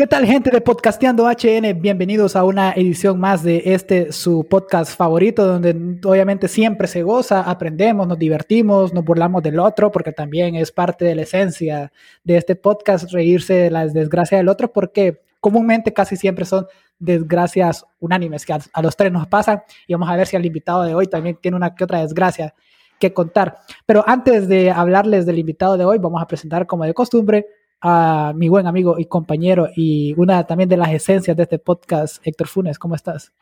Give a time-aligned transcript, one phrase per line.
[0.00, 1.78] ¿Qué tal gente de Podcasteando HN?
[1.78, 5.76] Bienvenidos a una edición más de este su podcast favorito donde
[6.08, 11.04] obviamente siempre se goza, aprendemos, nos divertimos, nos burlamos del otro porque también es parte
[11.04, 11.92] de la esencia
[12.24, 16.66] de este podcast reírse de las desgracias del otro porque comúnmente casi siempre son
[16.98, 20.82] desgracias unánimes que a, los tres nos pasan y vamos a ver si el invitado
[20.84, 22.54] de hoy también tiene una que otra desgracia
[22.98, 23.58] que contar.
[23.84, 27.46] Pero antes de hablarles del invitado de hoy, vamos a presentar como de costumbre
[27.80, 32.26] a mi buen amigo y compañero y una también de las esencias de este podcast,
[32.26, 32.78] Héctor Funes.
[32.78, 33.32] ¿Cómo estás?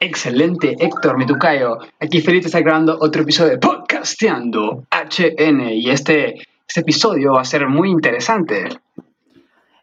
[0.00, 1.78] Excelente, Héctor, mi tucayo.
[1.98, 6.36] Aquí feliz de estar grabando otro episodio de Podcasteando HN y este,
[6.68, 8.68] este episodio va a ser muy interesante.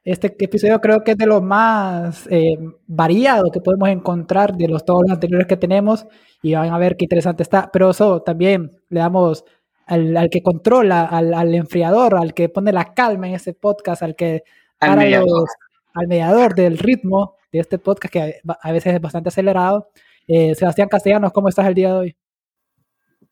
[0.06, 4.86] Este episodio creo que es de los más eh, variados que podemos encontrar de los
[4.86, 6.06] todos los anteriores que tenemos
[6.44, 7.72] y van a ver qué interesante está.
[7.74, 9.44] Pero eso también le damos
[9.86, 14.44] al, que controla, al, enfriador, al que pone la calma en este podcast, al que
[14.80, 15.48] al mediador.
[15.94, 19.90] al mediador del ritmo de este podcast que a veces es bastante acelerado.
[20.28, 22.18] Eh, Sebastián Castellanos, ¿cómo estás el día de hoy?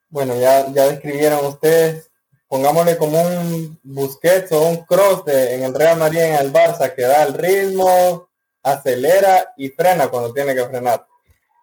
[0.10, 2.12] Bueno, ya, ya describieron ustedes,
[2.48, 6.94] pongámosle como un Busquets o un Cross de, en el Real Madrid en el Barça,
[6.94, 8.30] que da el ritmo,
[8.62, 11.06] acelera y frena cuando tiene que frenar.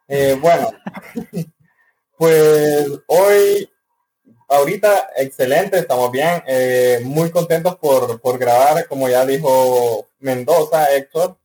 [0.08, 0.68] Eh, bueno,
[2.18, 3.70] pues hoy
[4.50, 11.36] ahorita excelente, estamos bien, eh, muy contentos por, por, grabar, como ya dijo Mendoza, Héctor,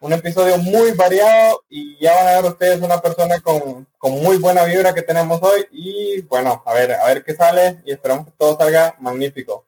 [0.00, 4.36] un episodio muy variado y ya van a ver ustedes una persona con, con, muy
[4.36, 8.26] buena vibra que tenemos hoy y bueno, a ver, a ver qué sale y esperamos
[8.26, 9.64] que todo salga magnífico.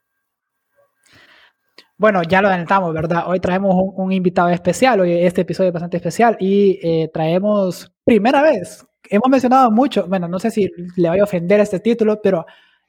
[1.96, 3.24] Bueno, ya lo adelantamos, ¿verdad?
[3.26, 8.42] Hoy traemos un, invitado especial, hoy este episodio es bastante especial y eh, traemos primera
[8.42, 12.46] vez hemos mencionado mucho, bueno, no sé si le voy a ofender este título, pero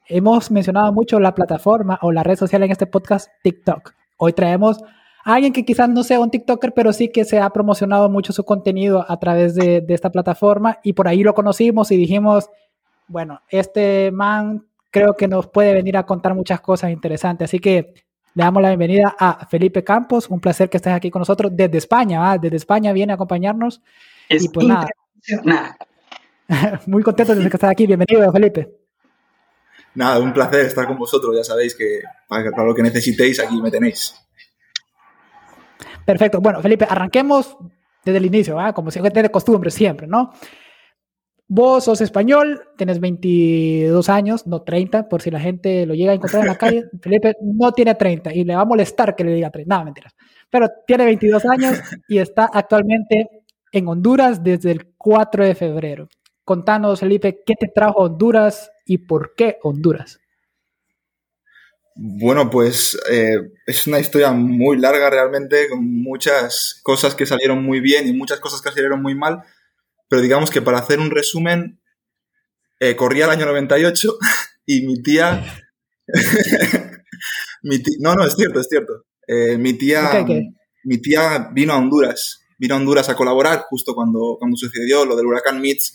[0.08, 3.94] hemos mencionado mucho la plataforma o la red social en este podcast, TikTok.
[4.18, 4.82] Hoy traemos
[5.24, 8.34] a alguien que quizás no sea un TikToker, pero sí que se ha promocionado mucho
[8.34, 12.50] su contenido a través de, esta plataforma y por ahí lo conocimos y dijimos,
[13.08, 17.50] bueno, este man creo que nos puede venir a contar muchas cosas interesantes.
[17.50, 17.94] Así que
[18.34, 20.30] le damos la bienvenida a Felipe Campos.
[20.30, 22.38] Un placer que estés aquí con nosotros desde España.
[22.38, 23.82] Desde España viene a acompañarnos.
[24.30, 24.88] y pues nada.
[26.88, 27.86] Muy contento de que estás aquí.
[27.86, 28.70] Bienvenido, Felipe.
[29.96, 31.36] Nada, un placer estar con vosotros.
[31.36, 34.16] Ya sabéis que para, lo que necesitéis, aquí me tenéis.
[36.06, 36.42] Perfecto.
[36.42, 37.56] Bueno, Felipe, arranquemos
[38.04, 40.34] desde el inicio, como si de costumbre siempre, ¿no?
[41.48, 46.16] Vos sos español, tienes 22 años, no 30, por si la gente lo llega a
[46.16, 46.86] encontrar en la calle.
[47.02, 49.76] Felipe no tiene 30 y le va a molestar que le diga 30.
[49.76, 50.16] No, mentiras.
[50.50, 53.30] Pero tiene 22 años y está actualmente
[53.72, 56.08] en Honduras desde el 4 de febrero.
[56.50, 60.20] Contanos, Felipe, ¿qué te trajo Honduras y por qué Honduras?
[61.94, 63.38] Bueno, pues eh,
[63.68, 68.40] es una historia muy larga realmente, con muchas cosas que salieron muy bien y muchas
[68.40, 69.44] cosas que salieron muy mal,
[70.08, 71.80] pero digamos que para hacer un resumen,
[72.80, 74.18] eh, corría el año 98
[74.66, 75.46] y mi tía...
[78.00, 79.06] no, no, es cierto, es cierto.
[79.28, 80.26] Eh, mi, tía,
[80.84, 85.16] mi tía vino a Honduras, vino a Honduras a colaborar justo cuando, cuando sucedió lo
[85.16, 85.94] del huracán Mitch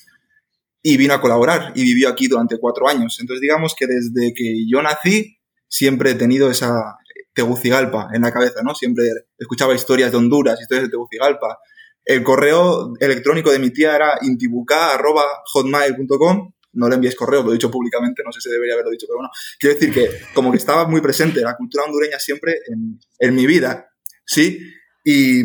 [0.87, 3.17] y vino a colaborar y vivió aquí durante cuatro años.
[3.19, 6.99] Entonces, digamos que desde que yo nací, siempre he tenido esa
[7.35, 8.75] Tegucigalpa en la cabeza, ¿no?
[8.75, 9.07] Siempre
[9.39, 11.59] escuchaba historias de Honduras, historias de Tegucigalpa.
[12.05, 16.53] El correo electrónico de mi tía era intibuca.hotmail.com.
[16.75, 19.21] No le envíes correo, lo he dicho públicamente, no sé si debería haberlo dicho, pero
[19.21, 19.31] bueno.
[19.59, 23.47] Quiero decir que como que estaba muy presente la cultura hondureña siempre en, en mi
[23.47, 23.89] vida,
[24.27, 24.59] ¿sí?
[25.03, 25.45] Y,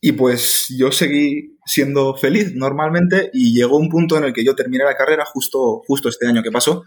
[0.00, 4.54] y pues yo seguí siendo feliz normalmente y llegó un punto en el que yo
[4.54, 6.84] terminé la carrera justo, justo este año que pasó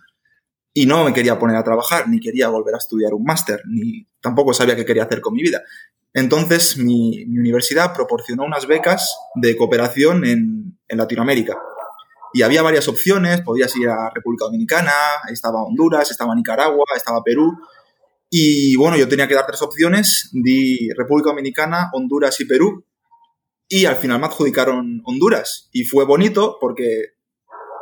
[0.74, 4.08] y no me quería poner a trabajar, ni quería volver a estudiar un máster, ni
[4.22, 5.64] tampoco sabía qué quería hacer con mi vida.
[6.14, 11.58] Entonces mi, universidad proporcionó unas becas de cooperación en, en, Latinoamérica.
[12.34, 14.94] Y había varias opciones, podías ir a República Dominicana,
[15.32, 17.58] estaba Honduras, estaba Nicaragua, estaba Perú.
[18.30, 22.86] Y bueno, yo tenía que dar tres opciones, di República Dominicana, Honduras y Perú
[23.70, 25.70] y al final me adjudicaron Honduras.
[25.72, 27.14] Y fue bonito porque,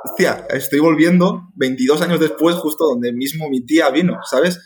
[0.03, 4.59] hostia, estoy volviendo 22 años después, justo donde mismo mi tía vino, ¿sabes?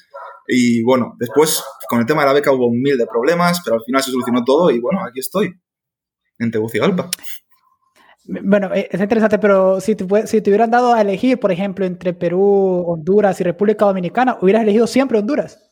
[0.47, 3.75] Y bueno, después con el tema de la beca hubo un mil de problemas, pero
[3.75, 5.53] al final se solucionó todo y bueno, aquí estoy,
[6.39, 7.11] en Tegucigalpa.
[8.25, 11.85] Bueno, eh, es interesante, pero si te, si te hubieran dado a elegir, por ejemplo,
[11.85, 15.70] entre Perú, Honduras y República Dominicana, hubieras elegido siempre Honduras.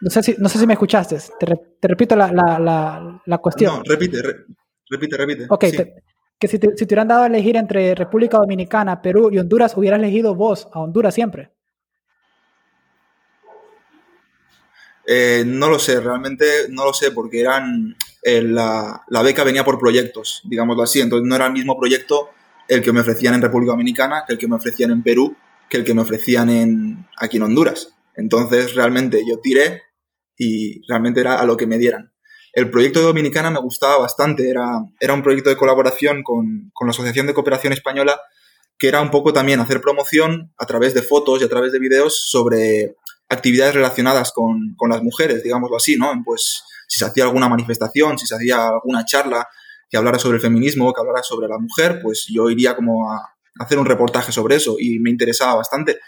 [0.00, 1.18] No sé si, no sé si me escuchaste.
[1.38, 3.76] Te, repito la, la, la, cuestión.
[3.76, 4.22] No, repite,
[4.88, 5.46] repite, repite.
[5.48, 5.64] Ok,
[6.38, 9.76] que si te, si te hubieran dado a elegir entre República Dominicana, Perú y Honduras,
[9.76, 11.50] hubieras elegido vos a Honduras siempre.
[15.06, 17.96] Eh, no lo sé, realmente no lo sé, porque eran.
[18.22, 21.00] eh, la, la beca venía por proyectos, digámoslo así.
[21.00, 22.30] Entonces no era el mismo proyecto
[22.68, 25.34] el que me ofrecían en República Dominicana que el que me ofrecían en Perú,
[25.68, 27.94] que el que me ofrecían en, aquí en Honduras.
[28.14, 29.82] Entonces realmente yo tiré
[30.38, 32.12] y realmente era a lo que me dieran.
[32.52, 34.66] El proyecto de Dominicana me gustaba bastante, era,
[35.00, 38.18] era un proyecto de colaboración con, con la Asociación de Cooperación Española,
[38.78, 41.80] que era un poco también hacer promoción a través de fotos y a través de
[41.80, 42.96] vídeos sobre
[43.28, 46.10] actividades relacionadas con, con las mujeres, digámoslo así, ¿no?
[46.24, 49.46] Pues si se hacía alguna manifestación, si se hacía alguna charla
[49.90, 53.34] que hablara sobre el feminismo, que hablara sobre la mujer, pues yo iría como a
[53.58, 55.98] hacer un reportaje sobre eso y me interesaba bastante.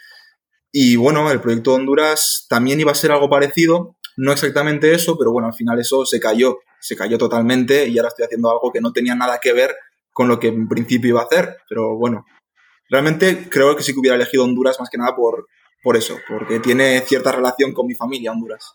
[0.72, 5.32] Y bueno, el proyecto Honduras también iba a ser algo parecido, no exactamente eso, pero
[5.32, 8.82] bueno, al final eso se cayó, se cayó totalmente y ahora estoy haciendo algo que
[8.82, 9.74] no tenía nada que ver
[10.12, 12.26] con lo que en principio iba a hacer, pero bueno,
[12.90, 15.46] realmente creo que sí que hubiera elegido Honduras más que nada por,
[15.82, 18.74] por eso, porque tiene cierta relación con mi familia Honduras.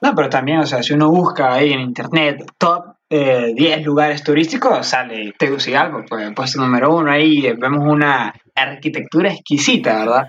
[0.00, 4.22] No, pero también, o sea, si uno busca ahí en internet top eh, 10 lugares
[4.22, 10.28] turísticos, sale Tegucigalpa, pues puesto número uno ahí, vemos una arquitectura exquisita, ¿verdad?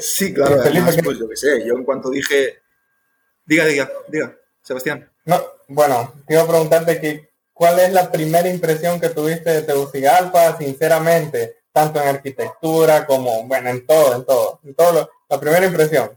[0.00, 2.58] Sí, claro, Felipe, además, ¿qué- pues yo qué sé, yo en cuanto dije...
[3.44, 5.10] Diga, diga, diga, Sebastián.
[5.24, 11.56] No, bueno, quiero preguntarte que, ¿cuál es la primera impresión que tuviste de Tegucigalpa, sinceramente?
[11.72, 16.10] Tanto en arquitectura como, bueno, en todo, en todo, en todo lo- la primera impresión.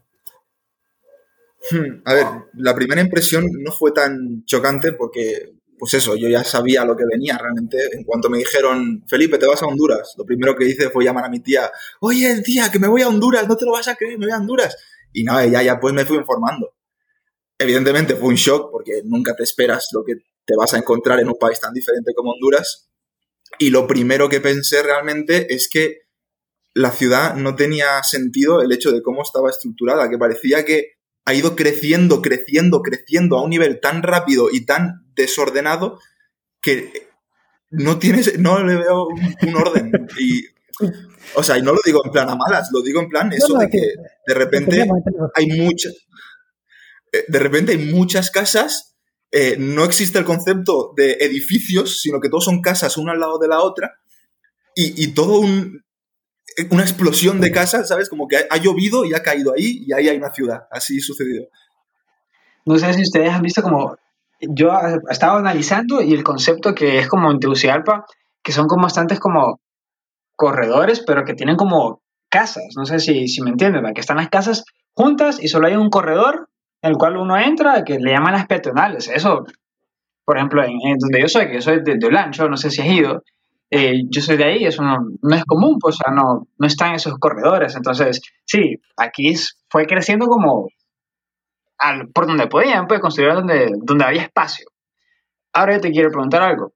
[1.72, 2.26] Hmm, A ver,
[2.56, 7.06] la primera impresión no fue tan chocante porque, pues eso, yo ya sabía lo que
[7.06, 7.78] venía realmente.
[7.94, 11.26] En cuanto me dijeron, Felipe, te vas a Honduras, lo primero que hice fue llamar
[11.26, 13.96] a mi tía, oye, tía, que me voy a Honduras, no te lo vas a
[13.96, 14.76] creer, me voy a Honduras.
[15.12, 16.76] Y nada, ya, ya pues me fui informando.
[17.58, 20.16] Evidentemente fue un shock porque nunca te esperas lo que
[20.46, 22.90] te vas a encontrar en un país tan diferente como Honduras.
[23.60, 26.00] Y lo primero que pensé realmente es que
[26.74, 30.94] la ciudad no tenía sentido el hecho de cómo estaba estructurada, que parecía que
[31.26, 36.00] ha ido creciendo, creciendo, creciendo a un nivel tan rápido y tan desordenado
[36.62, 37.10] que
[37.70, 40.08] no tienes, no le veo un, un orden.
[40.20, 40.46] Y,
[41.36, 43.54] o sea, y no lo digo en plan a malas, lo digo en plan eso
[43.54, 43.96] no, de que que
[44.28, 44.88] de repente
[45.36, 45.94] hay muchas,
[47.12, 48.96] eh, de repente hay muchas casas,
[49.32, 53.40] eh, no existe el concepto de edificios, sino que todos son casas una al lado
[53.40, 54.00] de la otra,
[54.76, 55.84] y, y todo un,
[56.70, 58.10] una explosión de casas, ¿sabes?
[58.10, 60.68] Como que ha, ha llovido y ha caído ahí, y ahí hay una ciudad.
[60.72, 61.48] Así sucedió.
[62.66, 63.98] No sé si ustedes han visto como,
[64.50, 68.06] yo he estado analizando y el concepto que es como en Tegucigalpa,
[68.42, 69.60] que son como bastantes como
[70.36, 73.94] corredores, pero que tienen como casas, no sé si, si me entienden, ¿verdad?
[73.94, 76.50] que están las casas juntas y solo hay un corredor
[76.82, 79.08] en el cual uno entra, que le llaman las peatonales.
[79.08, 79.46] Eso,
[80.26, 82.70] por ejemplo, en, en donde yo soy, que yo soy de, de Olancho, no sé
[82.70, 83.24] si has ido,
[83.76, 86.68] eh, yo soy de ahí, eso no, no es común, pues, o sea, no, no
[86.68, 87.76] están esos corredores.
[87.76, 89.34] Entonces, sí, aquí
[89.70, 90.68] fue creciendo como
[91.84, 94.68] al- por donde podían, pues, construir donde, donde había espacio.
[95.54, 96.74] Ahora yo te quiero preguntar algo.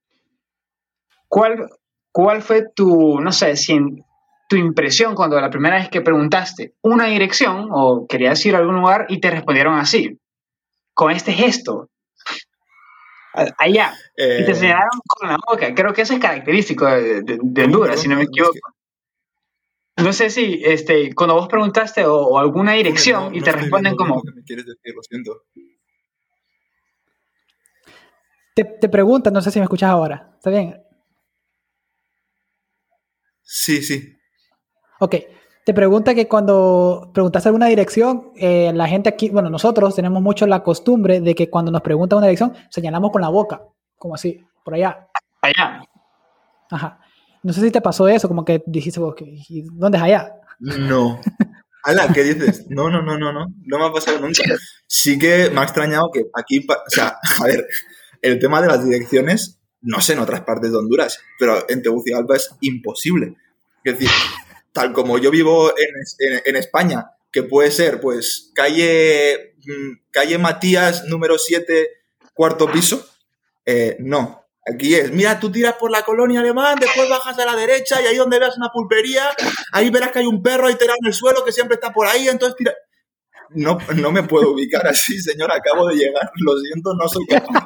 [1.27, 1.69] ¿Cuál,
[2.11, 4.03] cuál fue tu, no sé, si en-
[4.49, 8.75] tu impresión cuando la primera vez que preguntaste una dirección o querías ir a algún
[8.75, 10.17] lugar y te respondieron así,
[10.93, 11.89] con este gesto?
[13.59, 15.75] Allá, y te Eh, señalaron con la boca.
[15.75, 18.53] Creo que eso es característico de, de, de ¿cómo, Honduras, si no me equivoco.
[19.97, 23.95] No sé si este, cuando vos preguntaste o, o alguna dirección no- y te responden
[23.95, 25.43] como, lo que me quieres decir, lo siento.
[28.53, 30.31] Te, te preguntan, no sé si me escuchas ahora.
[30.35, 30.81] ¿Está bien?
[33.41, 34.17] Sí, sí.
[34.99, 35.15] Ok.
[35.65, 40.47] Te pregunta que cuando preguntaste alguna dirección, eh, la gente aquí, bueno, nosotros tenemos mucho
[40.47, 43.63] la costumbre de que cuando nos preguntan una dirección, señalamos con la boca,
[43.97, 45.09] como así, por allá.
[45.41, 45.81] allá.
[46.71, 46.99] Ajá.
[47.43, 50.33] No sé si te pasó eso, como que dijiste vos, que- ¿y ¿dónde es allá?
[50.59, 51.21] No.
[51.83, 52.65] Ala, ¿qué dices?
[52.69, 53.47] No, no, no, no, no.
[53.65, 54.43] No me ha pasado nunca.
[54.87, 57.65] Sí que me ha extrañado que aquí, o sea, a ver,
[58.21, 62.35] el tema de las direcciones, no sé en otras partes de Honduras, pero en Tegucigalpa
[62.35, 63.35] es imposible.
[63.85, 64.09] Es decir,
[64.73, 71.05] tal como yo vivo en- en España, que puede ser, pues, calle, mm, calle Matías,
[71.05, 71.87] número 7,
[72.33, 73.05] cuarto piso,
[73.65, 74.43] eh, no.
[74.69, 78.07] Aquí es, mira, tú tiras por la colonia alemán, después bajas a la derecha y
[78.07, 79.29] ahí donde veas una pulpería,
[79.71, 82.07] ahí verás que hay un perro ahí tirado en el suelo que siempre está por
[82.07, 82.73] ahí, entonces tira...
[83.51, 87.65] No, no me puedo ubicar así, señor, acabo de llegar, lo siento, no soy capaz.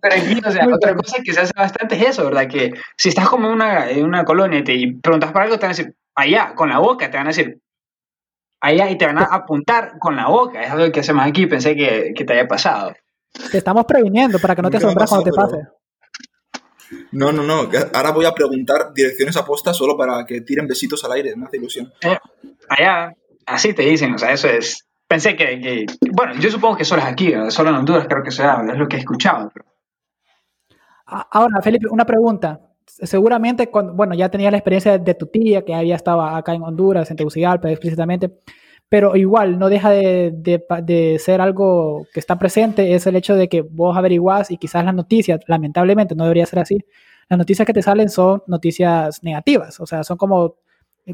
[0.00, 2.48] Pero aquí, o sea, otra cosa que se hace bastante es eso, ¿verdad?
[2.48, 5.66] Que si estás como en una, en una colonia y te preguntas por algo, te
[5.66, 7.60] van a decir, allá, con la boca, te van a decir,
[8.60, 10.62] allá, y te van a apuntar con la boca.
[10.62, 12.94] Es algo que hacemos aquí, pensé que, que te había pasado.
[13.50, 15.68] Te estamos previniendo para que no te Nunca asombres cuando te pase.
[17.12, 21.12] No, no, no, ahora voy a preguntar direcciones apostas solo para que tiren besitos al
[21.12, 21.92] aire, me hace ilusión.
[22.02, 22.18] Eh,
[22.68, 23.12] allá,
[23.46, 24.86] así te dicen, o sea, eso es...
[25.06, 28.42] Pensé que, bueno, yo supongo que solo es aquí, solo en Honduras creo que se
[28.42, 29.52] habla, es lo que he escuchado.
[31.06, 32.60] Ahora, Felipe, una pregunta.
[32.86, 36.62] Seguramente, cuando, bueno, ya tenías la experiencia de tu tía, que había estado acá en
[36.62, 38.40] Honduras, en Tegucigalpa explícitamente,
[38.88, 43.48] pero igual no deja de, de, ser algo que está presente, es el hecho de
[43.48, 46.78] que vos averiguás y quizás las noticias, lamentablemente no debería ser así,
[47.28, 50.56] las noticias que te salen son noticias negativas, o sea, son como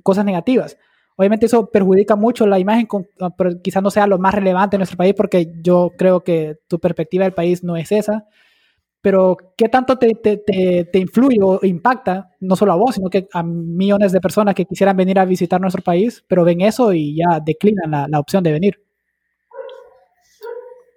[0.03, 0.77] cosas negativas.
[1.17, 2.89] Obviamente eso perjudica mucho la imagen,
[3.21, 6.57] ah, pero quizás no sea lo más relevante en nuestro país porque yo creo que
[6.67, 8.27] tu perspectiva del país no es esa.
[9.02, 10.37] Pero ¿qué tanto te, te,
[10.85, 14.66] te, influye o impacta, no solo a vos, sino que a millones de personas que
[14.66, 18.45] quisieran venir a visitar nuestro país, pero ven eso y ya declinan la, la opción
[18.45, 18.83] de venir?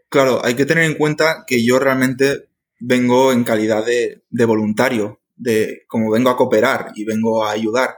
[0.10, 5.22] Claro, hay que tener en cuenta que yo realmente vengo en calidad de, de, voluntario,
[5.36, 7.96] de como vengo a cooperar y vengo a ayudar.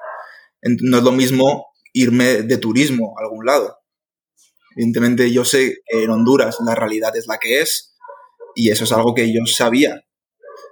[0.61, 3.79] No es lo mismo irme de turismo a algún lado.
[4.75, 7.94] Evidentemente yo sé que en Honduras la realidad es la que es
[8.55, 10.03] y eso es algo que yo sabía.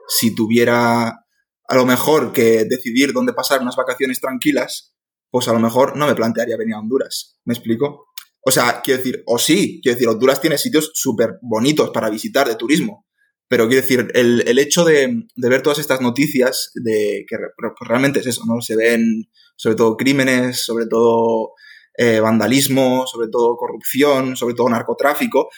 [0.08, 4.96] Si tuviera a lo mejor que decidir dónde pasar unas vacaciones tranquilas,
[5.30, 7.40] pues a lo mejor no me plantearía venir a Honduras.
[7.46, 8.08] ¿Me explico?
[8.46, 12.48] O sea, quiero decir, o sí, quiero decir, Honduras tiene sitios súper bonitos para visitar
[12.48, 13.06] de turismo,
[13.48, 18.28] pero quiero decir, el, hecho de, ver todas estas noticias, de que pues realmente es
[18.28, 18.62] eso, ¿no?
[18.62, 21.54] Se ven sobre todo crímenes, sobre todo
[21.98, 25.50] eh, vandalismo, sobre todo corrupción, sobre todo narcotráfico.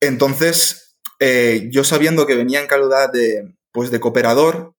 [0.00, 0.89] Entonces,
[1.20, 4.74] eh, yo sabiendo que venía en calidad de, pues, de cooperador,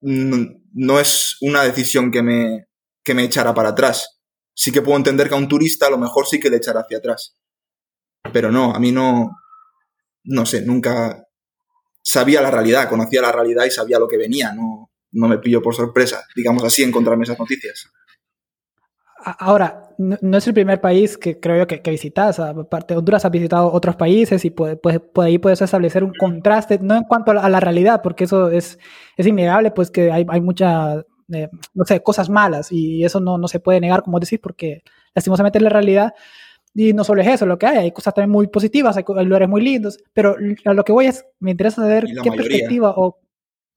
[0.00, 2.68] no, es una decisión que me,
[3.02, 4.20] que me echara para atrás.
[4.54, 6.80] Sí que puedo entender que a un turista a lo mejor sí que le echará
[6.80, 7.36] hacia atrás.
[8.32, 9.30] Pero no, a mí no,
[10.24, 11.28] no sé, nunca,
[12.02, 15.60] sabía la realidad, conocía la realidad y sabía lo que venía, no, no me pillo
[15.60, 17.90] por sorpresa, digamos así, encontrarme esas noticias.
[19.24, 22.38] Ahora, no, es el primer país que creo yo que, que visitas.
[22.38, 26.94] Aparte, Honduras ha visitado otros países y puede, puede, ahí puedes establecer un contraste, no
[26.94, 28.78] en cuanto a la, realidad, porque eso es,
[29.16, 33.38] es innegable, pues que hay, hay muchas, eh, no sé, cosas malas y eso no,
[33.38, 34.82] no se puede negar, como decís, porque
[35.14, 36.14] lastimosamente es la realidad.
[36.74, 39.48] Y no solo es eso lo que hay, hay cosas también muy positivas, hay, lugares
[39.48, 43.18] muy lindos, pero a lo que voy es, me interesa saber qué perspectiva o,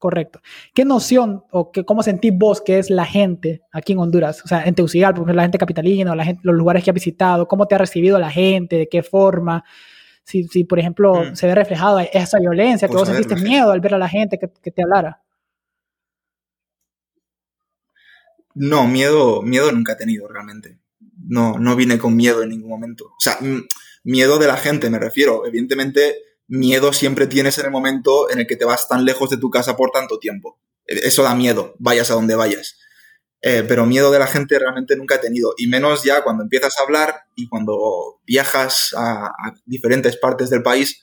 [0.02, 0.42] correcto,
[0.74, 4.48] qué noción o qué, cómo sentís vos que es la gente aquí en Honduras, o
[4.48, 7.48] sea, en Tegucigalpa, por ejemplo, la gente capitalina, la gente, los lugares que ha visitado,
[7.48, 9.64] cómo te ha recibido la gente, de qué forma,
[10.24, 11.36] si, si por ejemplo, mm.
[11.36, 14.52] se ve reflejado esa violencia, que vos sentiste miedo al ver a la gente que,
[14.62, 15.22] que te hablara.
[18.54, 20.82] No, miedo, miedo nunca he tenido realmente
[21.28, 23.06] no, no vine con miedo en ningún momento.
[23.06, 23.38] O sea,
[24.04, 25.46] miedo de la gente me refiero.
[25.46, 26.16] Evidentemente,
[26.52, 29.50] miedo siempre tienes en el momento en el que te vas tan lejos de tu
[29.50, 30.60] casa por tanto tiempo.
[30.86, 32.78] E, eso da miedo, vayas a donde vayas.
[33.42, 35.54] Eh, pero miedo de la gente realmente nunca he tenido.
[35.58, 40.62] Y menos ya cuando empiezas a hablar y cuando viajas a, a diferentes partes del
[40.62, 41.02] país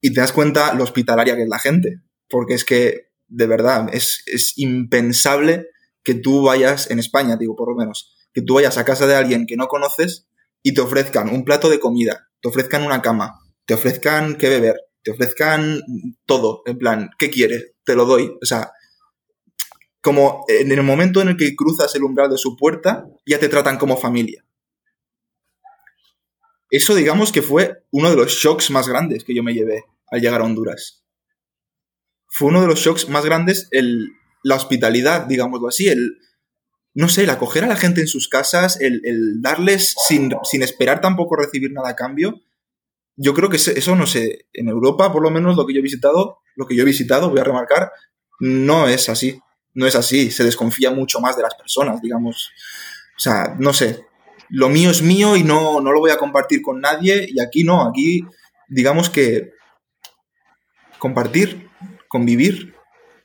[0.00, 2.00] y te das cuenta lo hospitalaria que es la gente.
[2.30, 5.68] Porque es que, de verdad, es, es impensable
[6.02, 9.14] que tú vayas en España, digo, por lo menos, que tú vayas a casa de
[9.16, 10.26] alguien que no conoces
[10.62, 14.76] y te ofrezcan un plato de comida, te ofrezcan una cama, te ofrezcan qué beber,
[15.02, 15.80] te ofrezcan
[16.26, 17.72] todo, en plan, ¿qué quieres?
[17.84, 18.36] Te lo doy.
[18.42, 18.72] O sea,
[20.00, 23.48] como en el momento en el que cruzas el umbral de su puerta, ya te
[23.48, 24.44] tratan como familia.
[26.70, 30.20] Eso digamos que fue uno de los shocks más grandes que yo me llevé al
[30.20, 31.04] llegar a Honduras.
[32.28, 34.08] Fue uno de los shocks más grandes el,
[34.42, 36.18] la hospitalidad, digámoslo así, el,
[36.94, 39.02] no sé, el acoger a la gente en sus casas, el,
[39.40, 42.40] darles sin, esperar tampoco recibir nada a cambio.
[43.22, 45.82] Yo creo que eso, no sé, en Europa, por lo menos lo que yo he
[45.82, 47.92] visitado, lo que yo he visitado, voy a remarcar,
[48.40, 49.40] no es así.
[49.74, 50.32] No es así.
[50.32, 52.50] Se desconfía mucho más de las personas, digamos.
[53.16, 54.04] O sea, no sé.
[54.48, 57.26] Lo mío es mío y no, no lo voy a compartir con nadie.
[57.28, 58.22] Y aquí no, aquí
[58.68, 59.52] digamos que
[60.98, 61.68] compartir,
[62.08, 62.74] convivir.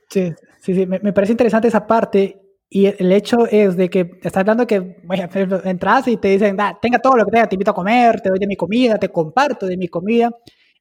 [0.09, 0.85] Sí, sí, sí.
[0.85, 4.97] Me, me parece interesante esa parte y el hecho es de que estás hablando que
[5.63, 8.39] entras y te dicen, tenga todo lo que tenga, te invito a comer, te doy
[8.39, 10.31] de mi comida, te comparto de mi comida.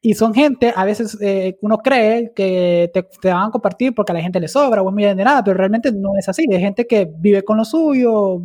[0.01, 4.13] Y son gente, a veces eh, uno cree que te, te, van a compartir porque
[4.13, 6.47] a la gente le sobra o es muy de nada, pero realmente no es así.
[6.53, 8.43] Hay gente que vive con lo suyo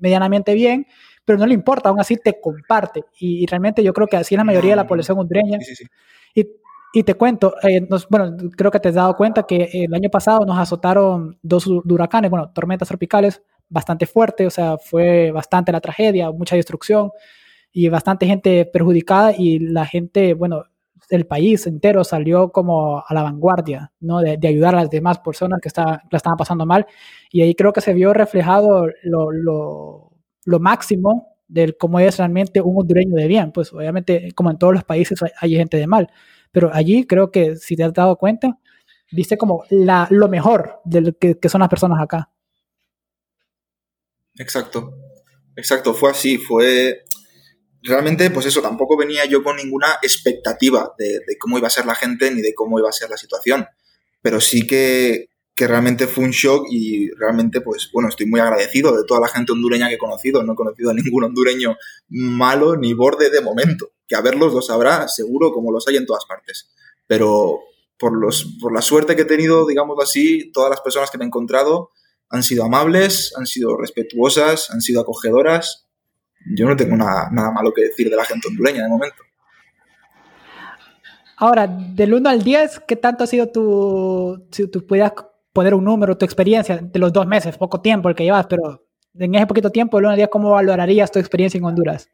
[0.00, 0.86] medianamente bien,
[1.24, 3.02] pero no le importa, aún así te comparte.
[3.18, 5.58] Y, realmente yo creo que así es la mayoría de la población hondureña.
[5.60, 5.84] Sí, sí, sí.
[6.34, 6.46] Y
[6.94, 10.46] y te cuento, eh, bueno, creo que te has dado cuenta que el año pasado
[10.46, 16.30] nos azotaron dos huracanes, bueno, tormentas tropicales bastante fuertes, o sea, fue bastante la tragedia,
[16.30, 17.10] mucha destrucción
[17.72, 20.64] y bastante gente perjudicada y la gente, bueno,
[21.10, 24.20] el país entero salió como a la vanguardia, ¿no?
[24.20, 26.86] De, ayudar a las demás personas que está, la estaban pasando mal
[27.30, 30.12] y ahí creo que se vio reflejado lo, lo,
[30.44, 33.52] lo máximo del cómo es realmente un hondureño de bien.
[33.52, 36.10] Pues obviamente, como en todos los países, hay, gente de mal.
[36.54, 38.60] Pero allí creo que, si te has dado cuenta,
[39.10, 42.30] viste como la, lo mejor de que, que son las personas acá.
[44.36, 44.94] Exacto,
[45.56, 47.04] exacto, fue así, fue...
[47.82, 51.84] Realmente, pues eso, tampoco venía yo con ninguna expectativa de, de, cómo iba a ser
[51.84, 53.66] la gente ni de cómo iba a ser la situación.
[54.22, 58.96] Pero sí que, que realmente fue un shock y realmente, pues bueno, estoy muy agradecido
[58.96, 60.42] de toda la gente hondureña que he conocido.
[60.42, 61.76] No he conocido a ningún hondureño
[62.08, 63.92] malo ni borde de momento.
[64.06, 66.70] Que a verlos lo sabrá seguro como los hay en todas partes.
[67.06, 67.60] Pero
[67.98, 71.24] por, los, por la suerte que he tenido, digamos así, todas las personas que me
[71.24, 71.90] he encontrado
[72.30, 75.86] han sido amables, han sido respetuosas, han sido acogedoras.
[76.56, 79.22] Yo no tengo nada, nada malo que decir de la gente hondureña de momento.
[81.36, 85.12] Ahora, del 1 al 10, ¿qué tanto ha sido tu, si tú pudieras
[85.54, 88.84] poner un número, tu experiencia de los dos meses, poco tiempo el que llevas, pero
[89.14, 92.10] en ese poquito tiempo, el día, ¿cómo valorarías tu experiencia en Honduras?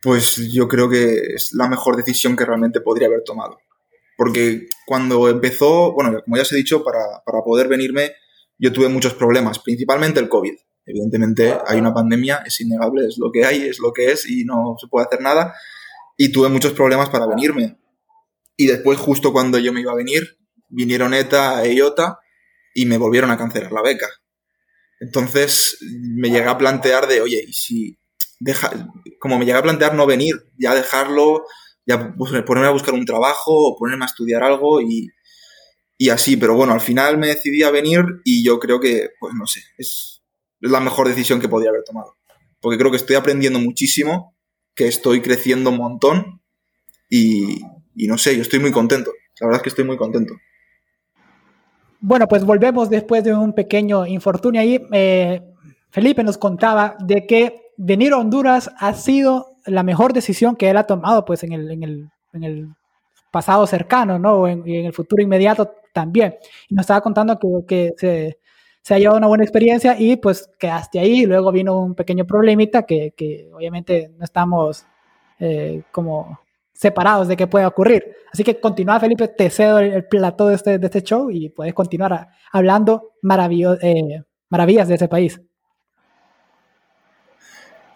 [0.00, 3.58] Pues yo creo que es la mejor decisión que realmente podría haber tomado.
[4.16, 8.12] Porque cuando empezó, bueno, como ya os he dicho, para, para poder venirme,
[8.58, 10.54] yo tuve muchos problemas, principalmente el COVID.
[10.86, 14.44] Evidentemente hay una pandemia, es innegable, es lo que hay, es lo que es y
[14.44, 15.54] no se puede hacer nada.
[16.16, 17.76] Y tuve muchos problemas para venirme.
[18.56, 22.18] Y después, justo cuando yo me iba a venir, vinieron ETA e IOTA
[22.74, 24.08] y me volvieron a cancelar la beca.
[25.00, 27.98] Entonces me llegué a plantear de, oye, y si
[28.40, 28.70] deja,
[29.18, 31.44] como me llegué a plantear no venir, ya dejarlo,
[31.86, 35.10] ya ponerme a buscar un trabajo o ponerme a estudiar algo y,
[35.98, 36.36] y así.
[36.36, 39.60] Pero bueno, al final me decidí a venir y yo creo que, pues no sé,
[39.76, 40.22] es,
[40.60, 42.16] es la mejor decisión que podía haber tomado.
[42.60, 44.34] Porque creo que estoy aprendiendo muchísimo,
[44.74, 46.42] que estoy creciendo un montón
[47.08, 47.60] y,
[47.96, 49.10] y no sé, yo estoy muy contento.
[49.40, 50.34] La verdad es que estoy muy contento.
[52.00, 54.80] Bueno, pues volvemos después de un pequeño infortunio ahí.
[54.92, 55.42] Eh,
[55.90, 60.76] Felipe nos contaba de que venir a Honduras ha sido la mejor decisión que él
[60.76, 62.68] ha tomado pues en el, en el, en el
[63.30, 64.46] pasado cercano, ¿no?
[64.48, 66.36] y en el futuro inmediato también.
[66.68, 68.38] Y nos estaba contando que, que se,
[68.82, 71.24] se, ha llevado una buena experiencia y pues quedaste ahí.
[71.24, 74.86] Luego vino un pequeño problemita que, que obviamente no estamos
[75.40, 76.45] eh, como
[76.76, 78.04] separados de qué puede ocurrir.
[78.32, 81.74] Así que continúa, Felipe, te cedo el, plato de este, de este show y puedes
[81.74, 83.14] continuar hablando
[83.82, 85.40] eh, maravillas de ese país.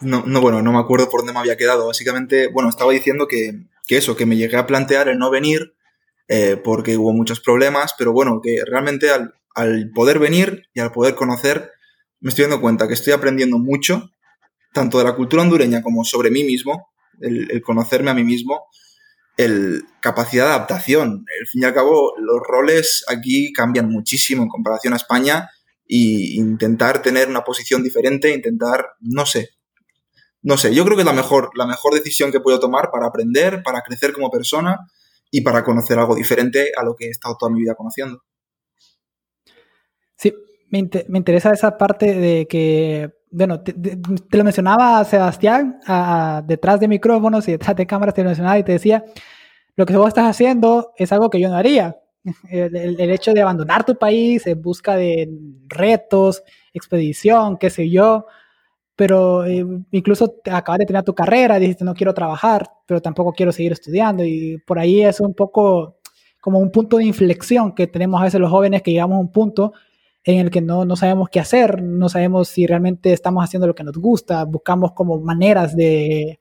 [0.00, 1.86] No, no, bueno, no me acuerdo por dónde me había quedado.
[1.88, 5.74] Básicamente, bueno, estaba diciendo que, que eso, que me llegué a plantear el no venir
[6.28, 10.90] eh, porque hubo muchos problemas, pero bueno, que realmente al, al poder venir y al
[10.90, 11.70] poder conocer,
[12.20, 14.10] me estoy dando cuenta que estoy aprendiendo mucho,
[14.72, 16.90] tanto de la cultura hondureña como sobre mí mismo,
[17.20, 18.66] el, conocerme a mí mismo,
[19.36, 21.24] el capacidad de adaptación.
[21.40, 25.50] Al fin y al cabo, los roles aquí cambian muchísimo en comparación a España
[25.86, 29.50] y intentar tener una posición diferente, intentar, no sé,
[30.42, 33.06] no sé, yo creo que es la mejor, la mejor decisión que puedo tomar para
[33.06, 34.78] aprender, para crecer como persona
[35.30, 38.22] y para conocer algo diferente a lo que he estado toda mi vida conociendo.
[40.16, 40.32] Sí,
[40.70, 43.74] me, me interesa esa parte de que bueno, te,
[44.36, 45.78] lo mencionaba Sebastián
[46.46, 49.04] detrás de micrófonos y detrás de cámaras, te lo mencionaba y te decía,
[49.76, 51.96] lo que vos estás haciendo es algo que yo no haría.
[52.50, 55.28] El, hecho de abandonar tu país en busca de
[55.68, 56.42] retos,
[56.74, 58.26] expedición, qué sé yo,
[58.96, 63.52] pero eh, incluso acabas de tener tu carrera, dijiste no quiero trabajar, pero tampoco quiero
[63.52, 65.96] seguir estudiando y por ahí es un poco
[66.40, 69.32] como un punto de inflexión que tenemos a veces los jóvenes que llegamos a un
[69.32, 69.72] punto
[70.24, 73.74] en el que no, no, sabemos qué hacer, no sabemos si realmente estamos haciendo lo
[73.74, 76.40] que nos gusta, buscamos como maneras de,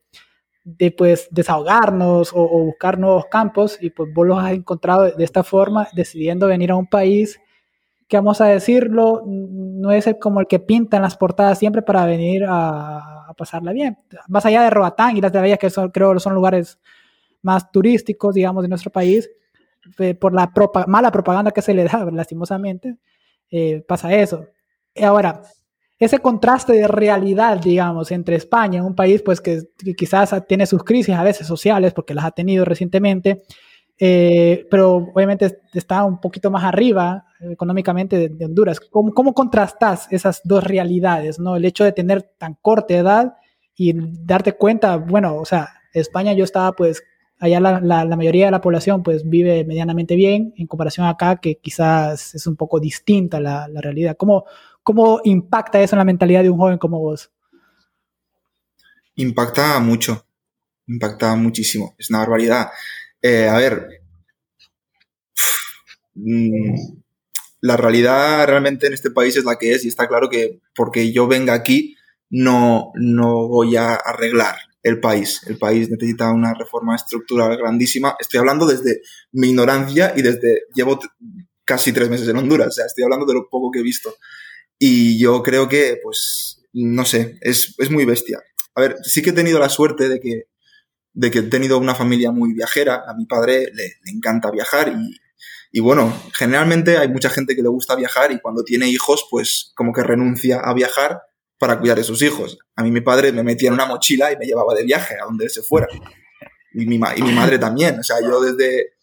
[0.64, 5.44] de pues desahogarnos o, buscar nuevos campos y pues vos los has encontrado de esta
[5.44, 7.40] forma, decidiendo venir a un país
[8.08, 12.06] que vamos a decirlo, no es como el que pinta en las portadas siempre para
[12.06, 13.98] venir a, pasarla bien.
[14.28, 16.80] Más allá de Roatán y las de que son, creo son lugares
[17.44, 19.30] más turísticos, digamos, de nuestro país,
[20.00, 20.52] eh, por la
[20.88, 22.98] mala propaganda que se le da, lastimosamente,
[23.52, 24.46] eh, pasa eso.
[25.02, 25.42] Ahora,
[26.00, 29.64] ese contraste de realidad, digamos, entre España, un país pues que,
[29.98, 33.44] quizás tiene sus crisis a veces sociales, porque las ha tenido recientemente,
[33.98, 38.80] eh, pero obviamente está un poquito más arriba económicamente de, Honduras.
[38.80, 41.38] ¿Cómo, ¿Cómo, contrastas esas dos realidades?
[41.38, 41.58] ¿no?
[41.58, 43.34] El hecho de tener tan corta edad
[43.76, 43.94] y
[44.26, 47.04] darte cuenta, bueno, o sea, España yo estaba pues
[47.40, 51.56] allá la, la, mayoría de la población pues vive medianamente bien en comparación acá que
[51.56, 54.18] quizás es un poco distinta la, la realidad.
[54.18, 54.46] ¿Cómo,
[54.84, 57.32] ¿Cómo impacta eso en la mentalidad de un joven como vos?
[59.16, 60.26] Impacta mucho,
[60.88, 62.70] impacta muchísimo, es una barbaridad.
[63.22, 64.02] Eh, a ver,
[66.16, 67.00] mm,
[67.62, 71.12] la realidad realmente en este país es la que es y está claro que porque
[71.12, 71.96] yo venga aquí
[72.30, 75.42] no, no voy a arreglar el país.
[75.48, 78.16] El país necesita una reforma estructural grandísima.
[78.20, 81.00] Estoy hablando desde mi ignorancia y desde llevo
[81.66, 84.16] casi tres meses en Honduras, o sea, estoy hablando de lo poco que he visto.
[84.80, 88.40] Y yo creo que, pues, no sé, es, es muy bestia.
[88.76, 90.46] A ver, sí que he tenido la suerte de que,
[91.14, 93.04] de que he tenido una familia muy viajera.
[93.08, 95.20] A mi padre le, le encanta viajar y,
[95.72, 99.72] y bueno, generalmente hay mucha gente que le gusta viajar y cuando tiene hijos, pues
[99.76, 101.22] como que renuncia a viajar
[101.60, 102.58] para cuidar de sus hijos.
[102.76, 105.26] A mí mi padre me metía en una mochila y me llevaba de viaje a
[105.26, 105.88] donde se fuera.
[106.74, 108.00] Y mi, y mi madre también.
[108.00, 108.94] O sea, yo desde,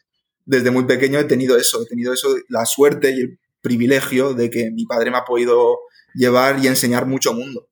[0.44, 4.48] desde muy pequeño he tenido eso, he tenido eso, la suerte y el privilegio de
[4.48, 5.78] que mi padre me ha podido
[6.14, 7.68] llevar y enseñar mucho mundo.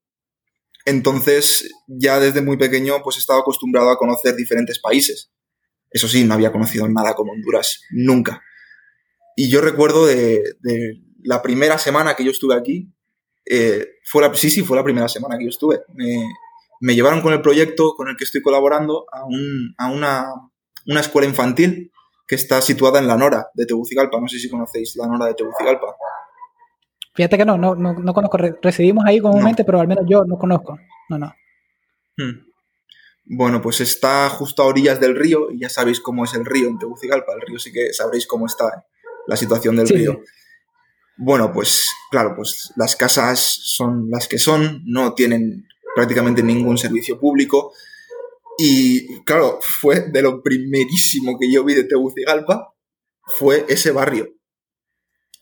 [0.85, 5.31] Entonces, ya desde muy pequeño, pues he estado acostumbrado a conocer diferentes países.
[5.91, 8.43] Eso sí, no había conocido nada como Honduras, nunca.
[9.35, 12.94] Y yo recuerdo de, de la primera semana que yo estuve aquí,
[13.47, 15.83] eh, fue la, sí, sí, fue la primera semana que yo estuve.
[15.95, 16.23] Me,
[16.81, 20.29] me llevaron con el proyecto con el que estoy colaborando a, un, a una,
[20.87, 21.93] una, escuela infantil
[22.27, 24.21] que está situada en La Nora de Tegucigalpa.
[24.21, 25.95] No sé si conocéis La Nora de Tegucigalpa.
[27.15, 28.39] Fíjate que no, no, no, no conozco.
[28.63, 29.67] Residimos ahí comúnmente, no.
[29.67, 30.79] pero al menos yo no conozco.
[31.09, 31.33] No, no.
[32.17, 32.47] Hmm.
[33.27, 36.69] Bueno, pues está justo a orillas del río y ya sabéis cómo es el río
[36.69, 37.33] en Tegucigalpa.
[37.35, 38.85] El río sí que sabréis cómo está
[39.27, 39.95] la situación del sí.
[39.95, 40.21] río.
[41.17, 47.19] Bueno, pues claro, pues las casas son las que son, no tienen prácticamente ningún servicio
[47.21, 47.73] público.
[48.59, 52.75] Y claro, fue de lo primerísimo que yo vi de Tegucigalpa,
[53.23, 54.29] fue ese barrio.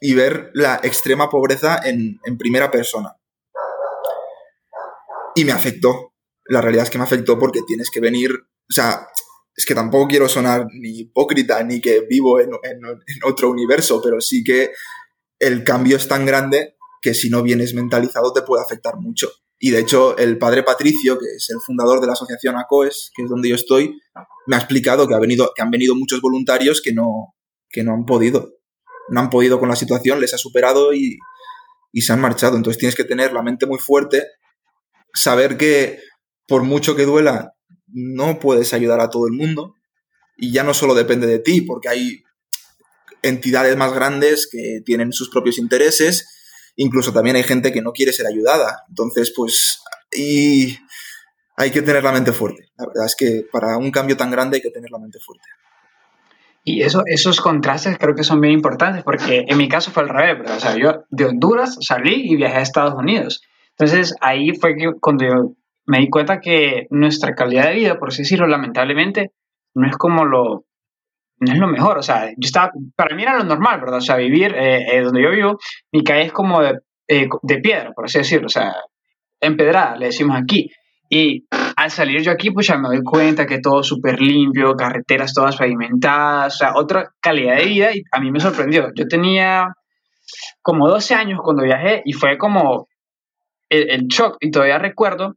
[0.01, 3.17] Y ver la extrema pobreza en, en primera persona.
[5.35, 6.13] Y me afectó.
[6.47, 9.07] La realidad es que me afectó porque tienes que venir, o sea,
[9.55, 14.01] es que tampoco quiero sonar ni hipócrita ni que vivo en, en, en otro universo,
[14.03, 14.73] pero sí que
[15.43, 19.29] el cambio es tan grande que si no vienes mentalizado te puede afectar mucho.
[19.59, 23.25] Y de hecho, el padre Patricio, que es el fundador de la asociación ACOES, que
[23.25, 24.01] es donde yo estoy,
[24.47, 27.35] me ha explicado que, ha venido, han venido muchos voluntarios que no,
[27.69, 28.55] que no han podido.
[29.09, 31.19] No han podido con la situación, les ha superado y,
[31.93, 32.57] y se han marchado.
[32.57, 34.25] Entonces tienes que tener la mente muy fuerte,
[35.13, 35.99] saber que
[36.47, 37.55] por mucho que duela,
[37.89, 39.75] no puedes ayudar a todo el mundo.
[40.37, 42.23] Y ya no solo depende de ti, porque hay
[43.23, 46.29] entidades más grandes que tienen sus propios intereses,
[46.77, 48.85] incluso también hay gente que no quiere ser ayudada.
[48.89, 49.81] Entonces, pues,
[50.13, 50.79] y
[51.57, 52.71] hay que tener la mente fuerte.
[52.77, 55.47] La verdad es que para un cambio tan grande hay que tener la mente fuerte.
[56.65, 60.09] Y eso, esos contrastes creo que son bien importantes, porque en mi caso fue al
[60.09, 60.57] revés, ¿verdad?
[60.57, 63.43] O sea, yo de Honduras salí y viajé a Estados Unidos.
[63.77, 65.57] Entonces, ahí fue que cuando yo
[65.87, 69.33] me di cuenta que nuestra calidad de vida, por así decirlo, lamentablemente,
[69.75, 70.65] no es como lo,
[71.43, 73.99] no es lo mejor, o sea, yo estaba, para mí era lo normal, ¿verdad?
[73.99, 75.59] O sea, vivir eh, eh, donde yo vivo,
[75.91, 76.79] mi calle es como de,
[77.09, 78.75] eh, de, piedra, por así decirlo, o sea,
[79.41, 80.71] empedrada, le decimos aquí.
[81.11, 85.35] Y al salir yo aquí, pues ya me doy cuenta que todo súper limpio, carreteras
[85.35, 88.91] todas pavimentadas, o sea, otra calidad de vida y a mí me sorprendió.
[88.95, 89.75] Yo tenía
[90.63, 92.87] como 12 años cuando viajé y fue como
[93.69, 95.35] el, el shock y todavía recuerdo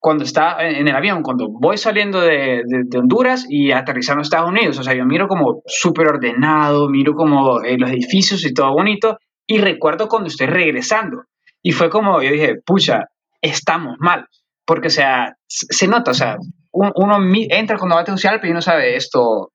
[0.00, 4.24] cuando está en el avión, cuando voy saliendo de, de, de, Honduras y aterrizando en
[4.24, 4.78] Estados Unidos.
[4.78, 9.18] O sea, yo miro como súper ordenado, miro como eh, los edificios y todo bonito.
[9.46, 11.24] Y recuerdo cuando estoy regresando.
[11.62, 13.06] Y fue como, yo dije, pucha,
[13.40, 14.26] estamos mal.
[14.64, 16.36] Porque, o sea, se nota, o sea,
[16.72, 17.18] uno, uno
[17.50, 19.52] entra va a Tegucigalpa y uno sabe esto,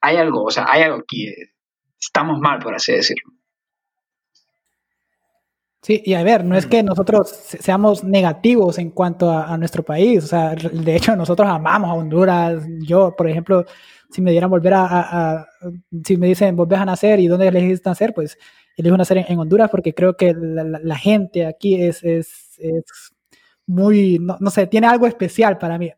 [0.00, 1.32] hay algo, o sea, hay algo aquí,
[1.98, 3.32] estamos mal, por así decirlo.
[5.82, 9.82] Sí, y a ver, no es que nosotros seamos negativos en cuanto a, a, nuestro
[9.82, 13.64] país, o sea, de hecho nosotros amamos a Honduras, yo, por ejemplo,
[14.08, 15.48] si me dieran volver a, a, a
[16.04, 18.38] si me dicen volver a nacer y dónde elegiste nacer, pues
[18.76, 22.58] elijo nacer en, en Honduras porque creo que la, la, la gente aquí es, es,
[22.58, 22.84] es
[23.66, 25.90] muy, no, no, sé, tiene algo especial para mí.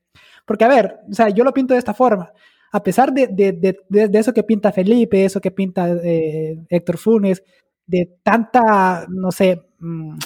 [0.46, 2.32] Porque a ver, o sea, yo lo pinto de esta forma,
[2.72, 6.98] a pesar de, de, de, de eso que pinta Felipe, eso que pinta eh, Héctor
[6.98, 7.42] Funes,
[7.86, 10.16] de tanta, no sé, mmm,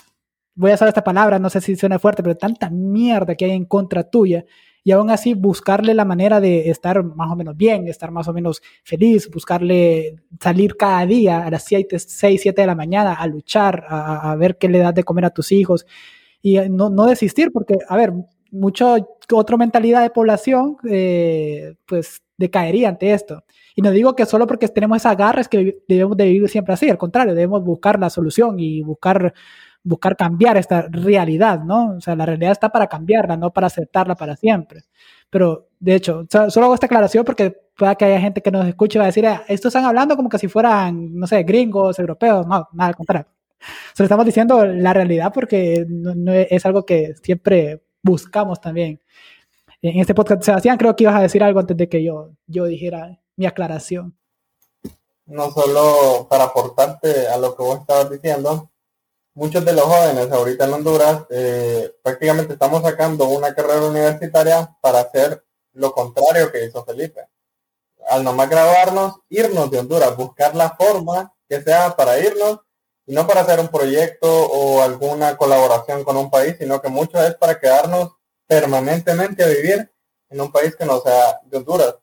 [0.54, 3.52] voy a usar esta palabra, no sé si suena fuerte, pero tanta mierda que hay
[3.52, 4.44] en contra tuya,
[4.84, 8.32] y aún así buscarle la manera de estar más o menos bien, estar más o
[8.32, 13.26] menos feliz, buscarle salir cada día a las 7, 6, 7 de la mañana a
[13.26, 15.86] luchar, a, ver qué le das de comer a tus hijos,
[16.42, 18.12] y no, no desistir, porque, a ver,
[18.50, 18.96] mucha
[19.32, 23.44] otra mentalidad de población, eh, pues decaería ante esto.
[23.78, 26.90] Y no digo que solo porque tenemos esas garras que debemos de vivir siempre así,
[26.90, 29.32] al contrario, debemos buscar la solución y buscar,
[29.84, 31.94] buscar cambiar esta realidad, ¿no?
[31.94, 34.80] O sea, la realidad está para cambiarla, no para aceptarla para siempre.
[35.30, 38.98] Pero, de hecho, solo hago esta aclaración porque pueda que haya gente que nos escuche
[38.98, 42.00] y va a decir, "Ah, estos están hablando como que si fueran, no sé, gringos,
[42.00, 42.48] europeos.
[42.48, 43.28] No, nada al contrario.
[43.94, 49.00] Se lo estamos diciendo la realidad porque no, no es algo que siempre buscamos también.
[49.82, 52.64] En este podcast, Sebastián, creo que ibas a decir algo antes de que yo, yo
[52.66, 54.18] dijera mi aclaración.
[55.26, 58.70] no solo para aportarte a lo que vos estabas diciendo,
[59.34, 65.00] muchos de los jóvenes ahorita en Honduras eh, prácticamente estamos sacando una carrera universitaria para
[65.00, 67.28] hacer lo contrario que hizo Felipe.
[68.08, 72.58] Al nomás graduarnos, irnos de Honduras, buscar la forma que sea para irnos
[73.06, 77.22] y no para hacer un proyecto o alguna colaboración con un país, sino que mucho
[77.22, 78.16] es para quedarnos
[78.48, 79.92] permanentemente a vivir
[80.28, 81.94] en un país que no sea de Honduras.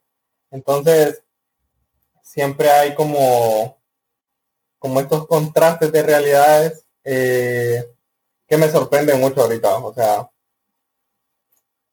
[0.51, 1.24] Entonces,
[2.35, 3.79] siempre hay como,
[4.77, 7.89] como estos contrastes de realidades eh,
[8.45, 9.77] que me sorprenden mucho ahorita.
[9.77, 10.29] O sea,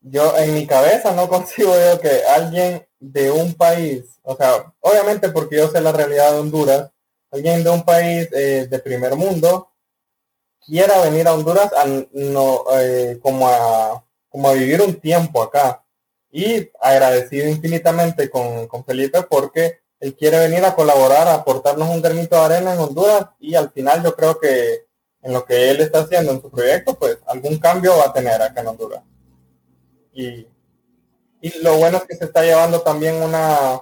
[0.01, 5.29] yo en mi cabeza no consigo yo que alguien de un país, o sea, obviamente
[5.29, 6.91] porque yo sé la realidad de Honduras,
[7.31, 9.71] alguien de un país eh, de primer mundo
[10.67, 15.85] quiera venir a Honduras a, eh, como, a, como vivir un tiempo acá.
[16.33, 22.03] Y agradecido infinitamente con, con Felipe porque él quiere venir a colaborar, a aportarnos un
[22.03, 24.87] granito de arena en Honduras y al final yo creo que
[25.23, 28.43] en lo que él está haciendo en su proyecto, pues algún cambio va a tener
[28.43, 29.01] acá en Honduras.
[30.13, 30.45] Y,
[31.41, 33.81] y lo bueno es que se está llevando también una,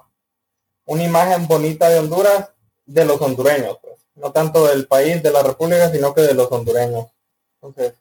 [0.84, 2.50] una imagen bonita de Honduras
[2.84, 3.94] de los hondureños, pues.
[4.16, 7.06] no tanto del país, de la república, sino que de los hondureños.
[7.62, 7.94] Entonces,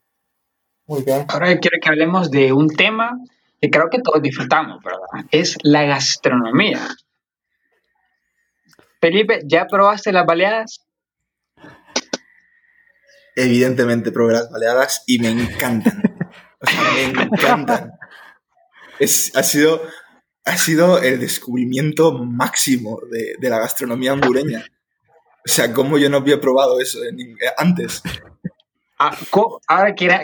[0.88, 1.26] muy bien.
[1.30, 3.18] Ahora quiero que hablemos de un tema
[3.62, 5.26] que creo que todos disfrutamos, ¿verdad?
[5.32, 6.82] Es la gastronomía.
[9.02, 10.86] Felipe, ¿ya probaste las baleadas?
[13.36, 16.02] Evidentemente probé las baleadas y me encantan.
[16.62, 17.92] O sea, me encantan.
[19.00, 19.82] Es, ha, sido,
[20.46, 24.66] ha sido el descubrimiento máximo de, de la gastronomía hondureña.
[25.46, 28.02] O sea, ¿cómo yo no había probado eso en- antes?
[29.00, 29.16] Ah,
[29.68, 30.16] Ahora quiero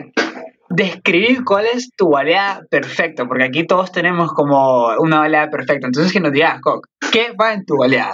[0.70, 5.88] describir cuál es tu baleada perfecta, porque aquí todos tenemos como una baleada perfecta.
[5.88, 8.14] Entonces, que nos digas, Coc, ¿qué va en tu baleada?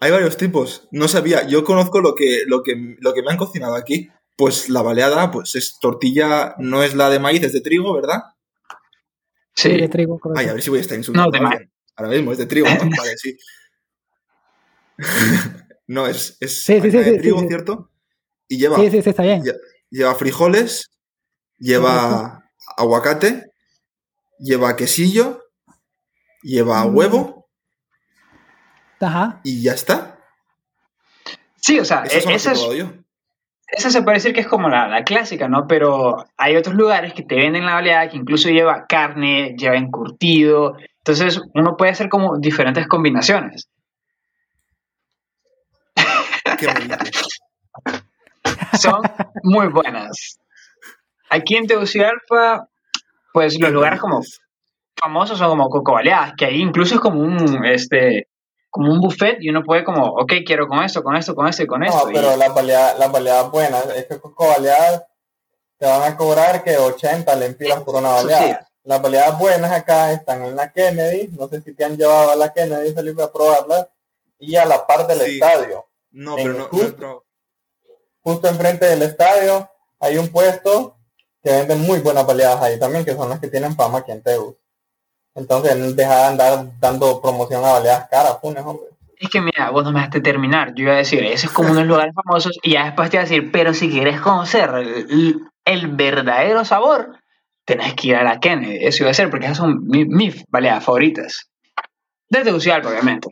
[0.00, 0.88] Hay varios tipos.
[0.92, 1.46] No sabía.
[1.46, 4.08] Yo conozco lo que, lo que, lo que me han cocinado aquí.
[4.36, 8.22] Pues la baleada, pues es tortilla, no es la de maíz, es de trigo, ¿verdad?
[9.54, 10.40] Sí, de Sí, trigo, correcto.
[10.40, 11.30] Ay, a ver si voy a estar insultando.
[11.32, 11.72] No, de alguien.
[11.96, 12.74] Ahora mismo es de trigo, ¿no?
[12.96, 13.36] Vale, sí.
[15.88, 17.48] no, es, es Sí, sí, sí, harina de sí, trigo, sí, sí.
[17.48, 17.90] ¿cierto?
[18.48, 19.42] Y lleva, Sí, sí, sí, está bien.
[19.42, 19.58] lle-
[19.90, 20.90] lleva frijoles,
[21.58, 22.44] lleva
[22.76, 23.52] aguacate,
[24.38, 25.42] lleva quesillo,
[26.42, 26.96] lleva Mm.
[26.96, 27.37] huevo
[29.00, 29.40] Ajá.
[29.44, 30.18] y ya está.
[31.56, 32.46] sí, o sea, son e- es,
[33.70, 35.66] esa se puede decir que es como la, la clásica, ¿no?
[35.66, 40.76] Pero hay otros lugares que te venden la baleada que incluso lleva carne, lleva encurtido.
[40.98, 43.68] Entonces, uno puede hacer como diferentes combinaciones.
[46.58, 46.66] ¿Qué?
[48.78, 49.02] Son
[49.42, 50.38] muy buenas.
[51.28, 52.68] Aquí en Tegucigalpa,
[53.34, 54.22] pues los ¿Qué lugares como
[54.98, 58.27] famosos son como Coco Baleadas, que ahí incluso es como un, este,
[58.70, 61.62] como un buffet y uno puede como, ok, quiero con esto, con esto, con esto
[61.62, 62.10] y con No, esto.
[62.10, 65.04] y- pero las baleadas, las baleadas buenas, es que con baleadas
[65.78, 68.34] te van a cobrar que 80 lempiras por una Eso sí.
[68.34, 68.68] baleada.
[68.84, 72.36] Las baleadas buenas acá están en la Kennedy, no sé si te han llevado a
[72.36, 73.86] la Kennedy, Felipe, a probarlas,
[74.38, 75.32] y a la par del Sí.
[75.34, 75.86] estadio.
[76.10, 76.96] No, En pero no, no justo.
[76.96, 77.24] probado.
[78.22, 79.68] Justo enfrente del estadio
[80.00, 80.96] hay un puesto
[81.42, 84.22] que venden muy buenas baleadas ahí también, que son las que tienen fama aquí en
[84.22, 84.54] Tegus.
[85.38, 88.86] Entonces, deja de andar dando promoción a baleadas caras, funes, hombre.
[89.20, 90.74] Es que mira, vos no me dejaste terminar.
[90.74, 93.22] Yo iba a decir, eso es como unos lugares famosos y ya después te iba
[93.22, 97.16] a decir, pero si quieres conocer el, el verdadero sabor,
[97.64, 98.78] tenés que ir a la Kennedy.
[98.86, 101.48] Eso iba a ser porque esas son mi- mis baleadas favoritas.
[102.30, 103.28] De Tegucigalpa, obviamente.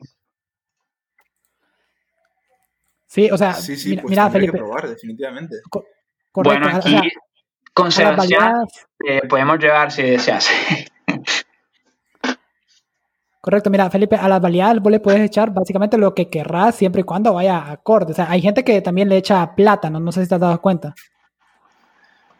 [3.06, 5.56] Sí, o sea, Sí, sí, mira, pues mira, tendré que Felipe, probar, definitivamente.
[5.70, 5.84] co-
[6.32, 6.60] correcto.
[6.60, 7.02] bueno, o aquí sea,
[7.72, 8.52] con Sebastián
[9.06, 10.48] eh, podemos llevar si deseas.
[13.46, 17.02] correcto, mira, Felipe, a las baleadas vos le puedes echar básicamente lo que querrás siempre
[17.02, 18.10] y cuando vaya acorde.
[18.10, 20.60] O sea, hay gente que también le echa plátano, no sé si te has dado
[20.60, 20.94] cuenta.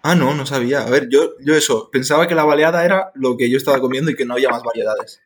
[0.02, 0.82] Ah, no, no sabía.
[0.82, 4.10] A ver, yo, yo eso, pensaba que la baleada era lo que yo estaba comiendo
[4.10, 5.20] y que no había más variedades.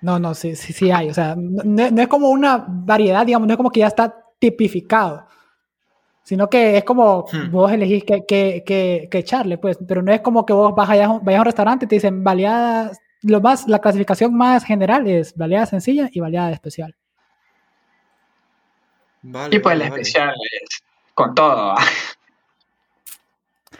[0.00, 1.08] No, no, sí, sí, sí hay.
[1.08, 4.12] O sea, no, no es como una variedad, digamos, no es como que ya está
[4.40, 5.24] tipificado.
[6.24, 7.50] Sino que es como Hmm.
[7.50, 9.78] vos elegís qué que, que, que echarle, pues.
[9.86, 12.98] Pero no es como que vos un- vayas a un restaurante y te dicen baleadas.
[13.22, 16.94] Lo más, la clasificación más general es baleada sencilla y baleada especial.
[19.22, 20.02] Vale, y pues vale, la vale.
[20.02, 20.82] especial es
[21.14, 21.74] con todo.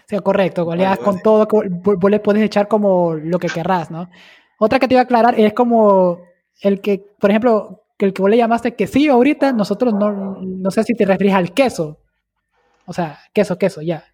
[0.07, 4.11] Sí, correcto, baleadas Vale, con todo, vos, le puedes echar como lo que querrás, ¿no?
[4.59, 6.21] otra que te iba a aclarar es como
[6.61, 10.71] el que, por ejemplo, que el que vos le llamaste quesillo ahorita, nosotros no, no
[10.71, 11.99] sé si te refieres al queso.
[12.87, 14.05] O sea, queso, queso, ya.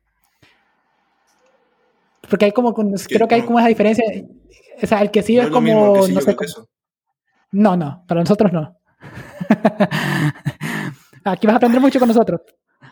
[2.29, 4.05] Porque hay como, creo que hay como esa diferencia.
[4.83, 6.37] O sea, el quesillo es, como, no sé,
[7.53, 8.77] no, no, para nosotros no.
[11.25, 12.41] Aquí vas a aprender mucho con nosotros.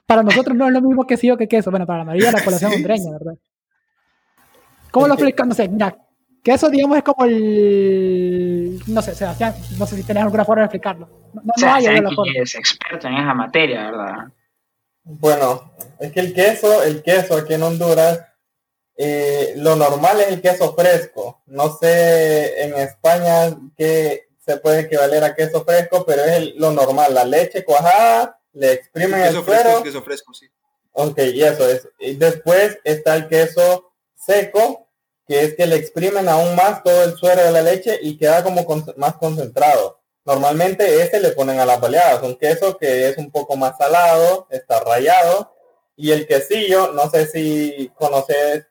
[0.06, 1.70] Para nosotros no es lo mismo quesillo que queso.
[1.70, 3.34] Bueno, para la mayoría de la población hondureña, ¿verdad?
[4.90, 5.46] ¿Cómo lo explicas?
[5.46, 5.96] No sé, mira,
[6.42, 8.80] queso, digamos, es como el.
[8.86, 11.08] No sé, Sebastián, no sé si tenés alguna forma de explicarlo.
[11.34, 12.32] No, no, no hay alguna forma.
[12.36, 14.28] es experto en esa materia, ¿verdad?
[15.04, 18.20] Bueno, es que el queso, el queso aquí en Honduras,
[18.96, 21.42] eh, lo normal es el queso fresco.
[21.46, 27.12] No sé en España qué se puede equivaler a queso fresco, pero es lo normal,
[27.12, 29.82] la leche cuajada, le exprimen el, queso suero.
[29.82, 30.46] queso fresco, sí.
[30.92, 31.88] Ok, y eso es.
[31.98, 34.88] Y después está el queso seco,
[35.26, 38.42] que es que le exprimen aún más todo el suero de la leche y queda
[38.42, 38.64] como
[38.96, 40.00] más concentrado.
[40.24, 44.46] Normalmente ese le ponen a las baleadas, un queso que es un poco más salado,
[44.50, 45.54] está rayado,
[45.96, 48.66] y el quesillo, no sé si conoces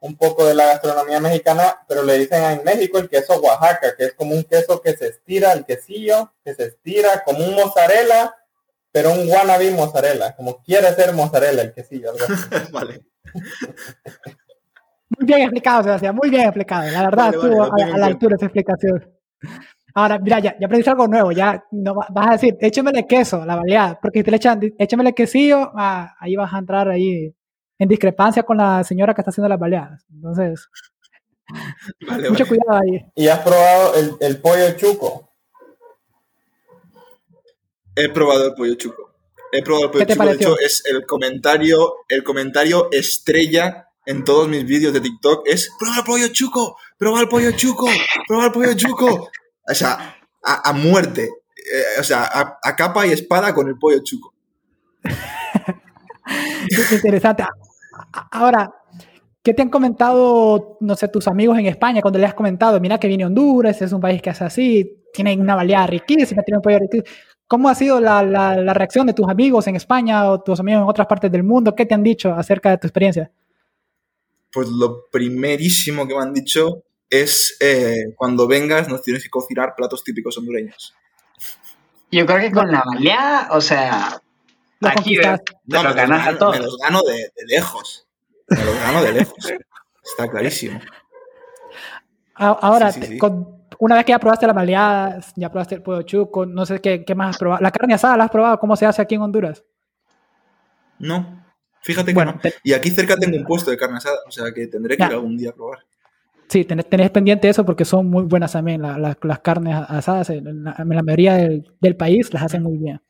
[0.00, 4.04] un poco de la gastronomía mexicana, pero le dicen en México el queso Oaxaca, que
[4.04, 8.34] es como un queso que se estira, el quesillo, que se estira como un mozzarella,
[8.92, 12.12] pero un wannabe mozzarella, como quiere ser mozzarella el quesillo.
[12.72, 13.02] vale.
[15.10, 16.90] Muy bien explicado, Sebastián, muy bien explicado.
[16.90, 19.04] La verdad, estuvo a, la altura esa explicación.
[19.94, 23.56] Ahora, mira, ya, ya aprendiste algo nuevo, ya no vas a decir, échamele queso, la
[23.56, 27.34] baleada, porque si te le echan, échamele quesillo, ah, ahí vas a entrar ahí
[27.78, 30.04] en discrepancia con la señora que está haciendo las baleadas.
[30.12, 30.68] Entonces,
[32.30, 33.04] mucho cuidado ahí.
[33.14, 35.32] ¿Y has probado el, pollo chuco?
[37.94, 39.14] He probado el pollo chuco.
[39.52, 40.24] He probado el pollo chuco.
[40.24, 45.70] De hecho, es el comentario, el comentario estrella en todos mis vídeos de TikTok es
[45.78, 47.86] prueba el pollo chuco, prueba el pollo chuco,
[48.26, 49.30] prueba el pollo chuco.
[49.70, 51.24] O sea, a, muerte.
[51.24, 54.34] Eh, o sea, a, capa y espada con el pollo chuco.
[56.92, 57.44] Interesante.
[58.30, 58.72] Ahora,
[59.42, 62.98] ¿qué te han comentado, no sé, tus amigos en España cuando le has comentado, mira
[62.98, 66.62] que viene Honduras, es un país que hace así, tiene una baleada riquísima, tiene un
[66.62, 67.08] pollo riquísimo?
[67.46, 70.88] ¿Cómo ha sido la, la, reacción de tus amigos en España o tus amigos en
[70.88, 71.74] otras partes del mundo?
[71.74, 73.30] ¿Qué te han dicho acerca de tu experiencia?
[74.52, 79.72] Pues lo primerísimo que me han dicho es eh, cuando vengas nos tienes que cocinar
[79.74, 80.94] platos típicos hondureños.
[82.10, 84.20] Yo creo que con la baleada, o sea,
[84.80, 85.16] Aquí
[85.64, 86.56] no, me, ganas a todos.
[86.56, 88.06] me los gano de, lejos.
[88.48, 89.52] Me los gano de lejos.
[90.04, 90.80] Está clarísimo.
[92.34, 92.92] Ahora,
[93.78, 97.04] una vez que ya probaste la maleada, ya probaste el pollo chuco, no sé qué,
[97.04, 97.62] qué, más has probado.
[97.62, 98.58] ¿La carne asada la has probado?
[98.58, 99.64] ¿Cómo se hace aquí en Honduras?
[101.00, 101.44] No,
[101.82, 102.40] fíjate que no.
[102.62, 105.12] Y aquí cerca tengo un puesto de carne asada, o sea que tendré que ir
[105.12, 105.80] algún día a probar.
[106.48, 110.30] Sí, tenés, pendiente eso porque son muy buenas también las carnes asadas.
[110.30, 113.02] En la, mayoría del, del, país las hacen muy bien.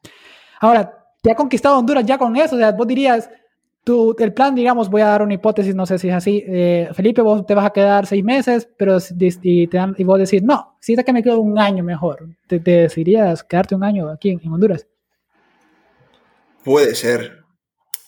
[0.61, 2.57] Ahora, te ha conquistado Honduras ya con eso.
[2.57, 3.31] O sea, vos dirías,
[3.85, 6.45] tú, el plan, digamos, voy a dar una hipótesis, no sé si es así.
[6.47, 8.99] Eh, Felipe, vos te vas a quedar seis meses, pero
[9.43, 12.29] y, te y vos decís, no, si es que me quedo un año mejor.
[12.47, 14.87] ¿Te, te decidirías quedarte un año aquí en, Honduras?
[16.65, 17.45] Puede ser.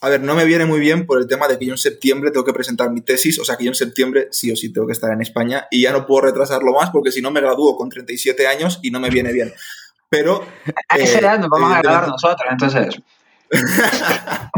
[0.02, 2.30] A ver, no me viene muy bien por el tema de que yo en septiembre
[2.30, 4.86] tengo que presentar mi tesis, o sea que yo en septiembre sí o sí tengo
[4.86, 7.76] que estar en España y ya no puedo retrasarlo más porque si no me gradúo
[7.76, 9.52] con 37 años y no me viene bien.
[10.10, 10.44] Pero.
[10.88, 13.00] A esa edad nos vamos a grabar nosotros, entonces.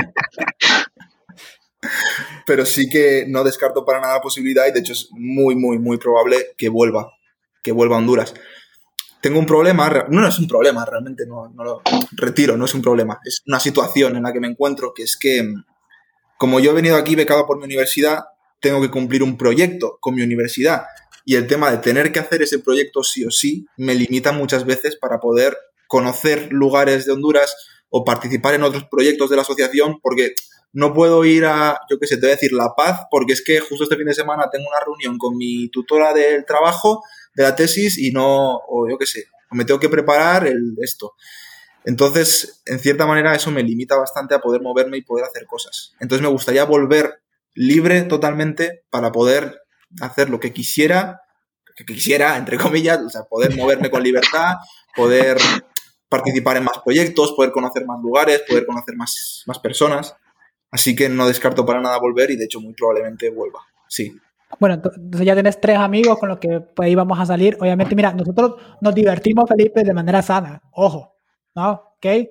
[2.47, 5.79] Pero sí que no descarto para nada la posibilidad y de hecho es muy, muy,
[5.79, 7.13] muy probable que vuelva,
[7.63, 8.35] que vuelva a Honduras.
[9.21, 12.75] Tengo un problema, no, no es un problema, realmente no, no lo retiro, no es
[12.75, 15.47] un problema, es una situación en la que me encuentro, que es que
[16.37, 18.25] como yo he venido aquí becado por mi universidad,
[18.59, 20.87] tengo que cumplir un proyecto con mi universidad
[21.25, 24.65] y el tema de tener que hacer ese proyecto sí o sí me limita muchas
[24.65, 25.57] veces para poder
[25.87, 27.55] conocer lugares de Honduras
[27.91, 30.35] o participar en otros proyectos de la asociación porque
[30.73, 33.45] no puedo ir a, yo qué sé, te voy a decir La Paz porque es
[33.45, 37.03] que justo este fin de semana tengo una reunión con mi tutora del trabajo,
[37.35, 41.15] de la tesis y no, o yo qué sé, me tengo que preparar el, esto.
[41.85, 45.95] Entonces, en cierta manera, eso me limita bastante a poder moverme y poder hacer cosas.
[46.01, 47.23] Entonces, me gustaría volver
[47.55, 49.61] libre totalmente para poder
[50.01, 51.23] hacer lo que quisiera,
[51.77, 54.57] que quisiera, entre comillas, o sea, poder moverme con libertad,
[54.95, 55.39] poder
[56.09, 60.15] participar en más proyectos, poder conocer más lugares, poder conocer más, más personas.
[60.71, 63.61] Así que no descarto para nada volver y de hecho muy probablemente vuelva.
[63.89, 64.15] Sí.
[64.59, 67.57] Bueno, entonces ya tienes tres amigos con los que pues, ahí vamos a salir.
[67.61, 70.61] Obviamente, mira, nosotros nos divertimos, Felipe, de manera sana.
[70.73, 71.17] Ojo,
[71.55, 71.73] ¿no?
[71.97, 72.05] ¿Ok?
[72.05, 72.31] De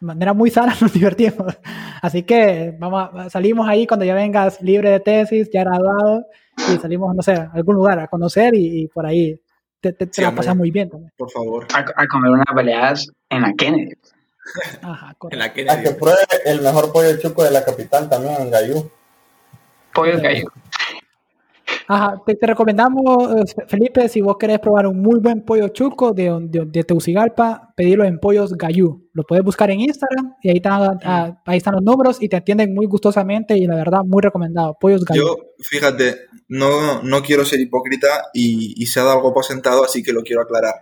[0.00, 1.56] manera muy sana nos divertimos.
[2.02, 6.26] Así que vamos salimos ahí cuando ya vengas libre de tesis, ya graduado,
[6.56, 9.38] y salimos, no sé, a algún lugar a conocer y, por ahí
[9.80, 10.38] te, te, te Sí, la hombre.
[10.40, 11.12] pasas muy bien también.
[11.16, 11.66] Por favor.
[11.74, 13.94] A, a comer unas baleadas en la Kennedy.
[14.82, 15.94] Ajá, En la A que Kennedy.
[15.98, 18.90] pruebe el mejor pollo chuco de la capital también en Gayú.
[19.94, 20.46] Pollo gallo.
[21.88, 23.04] Ajá, te, te recomendamos,
[23.34, 27.72] eh, Felipe, si vos querés probar un muy buen pollo chuco de, de, de Tegucigalpa,
[27.76, 29.08] pedirlo en Pollos Gayú.
[29.12, 32.36] Lo puedes buscar en Instagram y ahí están, ah, ahí están los números y te
[32.36, 34.76] atienden muy gustosamente y la verdad, muy recomendado.
[34.80, 35.22] Pollos Gayú.
[35.22, 36.16] Yo, fíjate,
[36.48, 40.12] no, no quiero ser hipócrita y, y se ha dado algo por sentado, así que
[40.12, 40.74] lo quiero aclarar.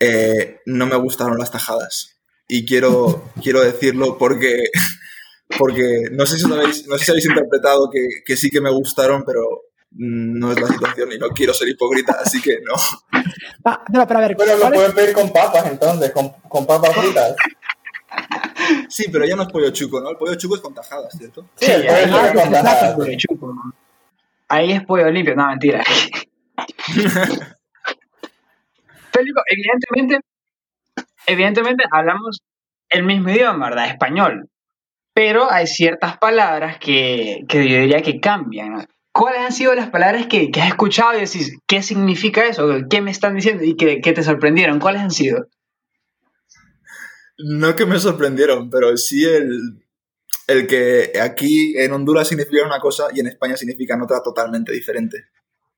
[0.00, 2.20] Eh, no me gustaron las tajadas.
[2.48, 4.64] Y quiero, quiero decirlo porque,
[5.58, 8.60] porque no, sé si os habéis, no sé si habéis interpretado que, que sí que
[8.60, 9.42] me gustaron, pero
[9.94, 12.74] no es la situación y no quiero ser hipócrita, así que no.
[13.64, 16.30] Ah, no, pero a ver, Pero lo ¿cuál es- pueden pedir con papas entonces, con,
[16.48, 17.34] con papas fritas.
[18.88, 20.10] Sí, pero ya no es pollo chuco, ¿no?
[20.10, 21.46] El pollo chuco es con tajadas, ¿cierto?
[21.56, 22.94] Sí, el pollo chuco ah, con sí, tajadas.
[22.94, 23.54] pollo chuco.
[24.48, 25.82] Ahí es pollo limpio, no, mentira.
[29.12, 30.20] Felipe, evidentemente,
[31.26, 32.40] evidentemente hablamos
[32.88, 33.86] el mismo idioma, ¿verdad?
[33.88, 34.48] Español.
[35.14, 38.72] Pero hay ciertas palabras que, que yo diría que cambian.
[38.72, 38.84] ¿no?
[39.12, 42.66] ¿Cuáles han sido las palabras que, que has escuchado y decís, qué significa eso?
[42.88, 43.62] ¿Qué me están diciendo?
[43.62, 44.80] Y que, que te sorprendieron.
[44.80, 45.48] ¿Cuáles han sido?
[47.38, 49.84] No que me sorprendieron, pero sí el,
[50.46, 55.26] el que aquí en Honduras significa una cosa y en España significa otra totalmente diferente.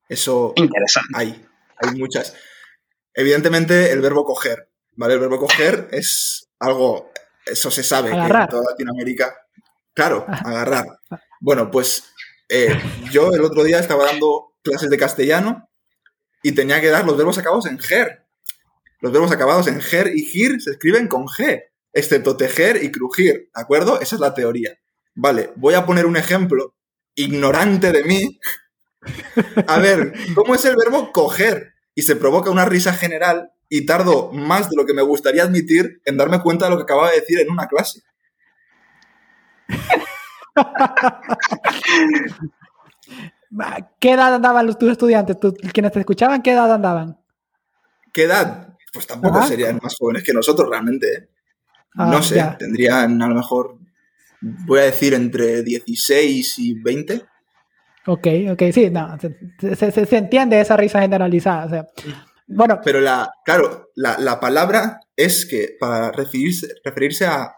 [0.07, 1.09] Eso Interesante.
[1.13, 1.45] hay,
[1.77, 2.35] hay muchas.
[3.13, 5.15] Evidentemente el verbo coger, ¿vale?
[5.15, 7.11] El verbo coger es algo,
[7.45, 9.35] eso se sabe que en toda Latinoamérica,
[9.93, 10.85] claro, agarrar.
[11.39, 12.13] Bueno, pues
[12.49, 12.79] eh,
[13.11, 15.69] yo el otro día estaba dando clases de castellano
[16.43, 18.27] y tenía que dar los verbos acabados en ger.
[19.01, 23.49] Los verbos acabados en ger y gir se escriben con g, excepto tejer y crujir,
[23.55, 23.99] ¿de acuerdo?
[23.99, 24.77] Esa es la teoría.
[25.15, 26.75] Vale, voy a poner un ejemplo
[27.15, 28.39] ignorante de mí.
[29.67, 31.73] A ver, ¿cómo es el verbo coger?
[31.93, 36.01] Y se provoca una risa general y tardo más de lo que me gustaría admitir
[36.05, 38.01] en darme cuenta de lo que acababa de decir en una clase.
[43.99, 45.39] ¿Qué edad andaban los, tus estudiantes?
[45.39, 47.17] ¿Tus- quienes te escuchaban, qué edad andaban?
[48.11, 48.69] ¿Qué edad?
[48.93, 49.47] Pues tampoco Ajá.
[49.47, 51.13] serían más jóvenes que nosotros realmente.
[51.13, 51.29] ¿eh?
[51.97, 52.57] Ah, no sé, ya.
[52.57, 53.77] tendrían a lo mejor,
[54.41, 57.25] voy a decir, entre 16 y 20.
[58.07, 61.65] Ok, ok, sí, no, se, se- se- entiende esa risa generalizada.
[61.65, 61.87] O sea,
[62.47, 67.51] bueno, Pero la, claro, la, la palabra es que para referirse, referirse a,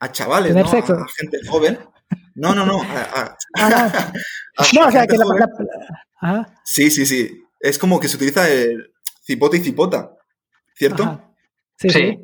[0.00, 0.66] a chavales, ¿no?
[0.68, 0.94] sexo.
[0.94, 1.78] a gente joven.
[2.40, 2.82] No, no, no.
[2.82, 2.86] a-
[3.20, 4.12] a- Ajá.
[4.56, 5.40] a no, o sea, que la, joven.
[5.40, 7.42] la- ajá, Sí, sí, sí.
[7.60, 8.92] Es como que se utiliza el
[9.26, 10.10] cipote y cipota,
[10.74, 11.02] ¿cierto?
[11.02, 11.24] ajá.
[11.76, 12.18] Sí, Sí.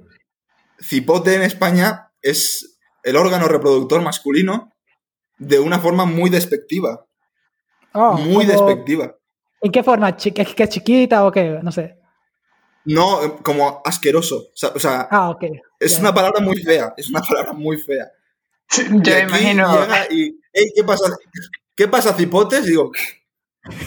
[0.80, 4.72] Cipote en España es el órgano reproductor masculino
[5.38, 7.04] de una forma muy despectiva.
[7.92, 9.14] Oh, muy como- despectiva.
[9.62, 10.14] ¿En qué forma?
[10.16, 11.58] ¿Que que es chiquita o qué?
[11.62, 11.98] No sé.
[12.84, 14.48] No como asqueroso.
[14.74, 15.44] O sea, Ah, ok.
[15.80, 16.92] es una palabra muy fea.
[16.96, 18.06] Es una palabra muy fea.
[18.70, 19.80] Yo Y me aquí imagino.
[19.80, 21.04] llega y, "Ey, ¿qué pasa?
[21.76, 22.64] ¿Qué pasa, cipotes?
[22.66, 22.90] Digo,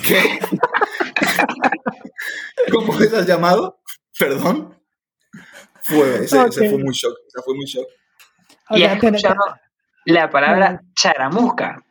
[0.06, 0.40] ¿qué?
[2.72, 3.80] ¿Cómo les has llamado?
[4.18, 4.78] ¿Perdón?
[5.82, 7.16] Fue, ese, fue muy shock.
[7.28, 7.88] ese fue muy shock.
[8.72, 9.36] Y has escuchado
[10.06, 11.84] la palabra charamusca.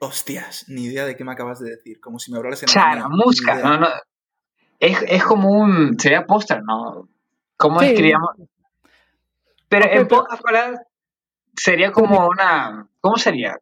[0.00, 2.00] Hostias, ni idea de qué me acabas de decir.
[2.00, 2.68] Como si me hablaras en.
[2.68, 3.88] Charamusca, no, no.
[4.78, 5.98] Es, es como un.
[5.98, 7.08] Sería póster, ¿no?
[7.56, 7.86] ¿Cómo Sí.
[7.86, 8.30] escribíamos?
[9.68, 10.80] Pero en pero- pocas palabras,
[11.56, 12.88] sería como una.
[13.00, 13.56] ¿Cómo sería?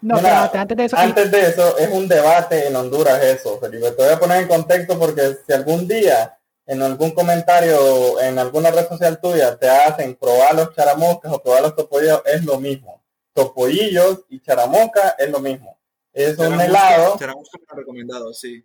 [0.00, 0.96] no, Mira, espérate, antes de eso.
[0.96, 3.90] Antes de eso, es un debate en Honduras eso, Felipe.
[3.92, 8.70] Te voy a poner en contexto porque si algún día en algún comentario en alguna
[8.70, 13.02] red social tuya te hacen probar los charamoscas o probar los topollillos, es lo mismo.
[13.32, 15.78] Topollillos y charamusca es lo mismo.
[16.12, 18.64] Es un helado Charamusca recomendado, sí.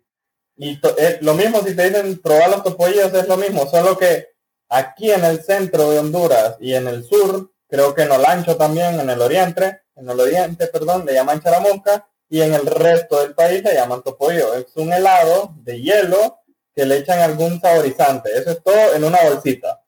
[0.56, 3.96] y to- es lo mismo si te dicen probar los topollillos es lo mismo, solo
[3.98, 4.33] que
[4.74, 8.98] aquí en el centro de Honduras y en el sur, creo que en Olancho también,
[8.98, 13.34] en el oriente, en el oriente, perdón, le llaman charamusca y en el resto del
[13.34, 14.54] país le llaman topollillo.
[14.54, 16.40] Es un helado de hielo
[16.74, 18.30] que le echan algún saborizante.
[18.36, 19.80] Eso es todo en una bolsita.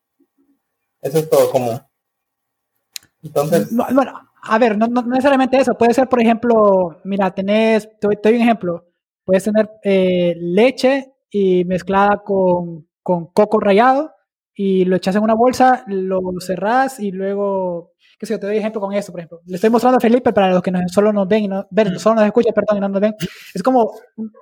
[1.00, 1.80] Eso es todo común.
[3.22, 4.12] Entonces, No, Bueno,
[4.42, 5.74] a ver, no, necesariamente eso.
[5.74, 8.86] Puede ser, por ejemplo, mira, tenés, te te un ejemplo.
[9.24, 14.15] Puedes tener eh, leche y mezclada con, con coco rallado
[14.56, 18.56] y lo echas en una bolsa, lo cerrás y luego que si yo te doy
[18.56, 19.40] ejemplo con esto, por ejemplo.
[19.44, 22.16] Le estoy mostrando a Felipe para los que solo nos ven y no, ven, solo
[22.16, 23.14] nos escuchan, perdón, y no nos ven.
[23.54, 23.92] Es como,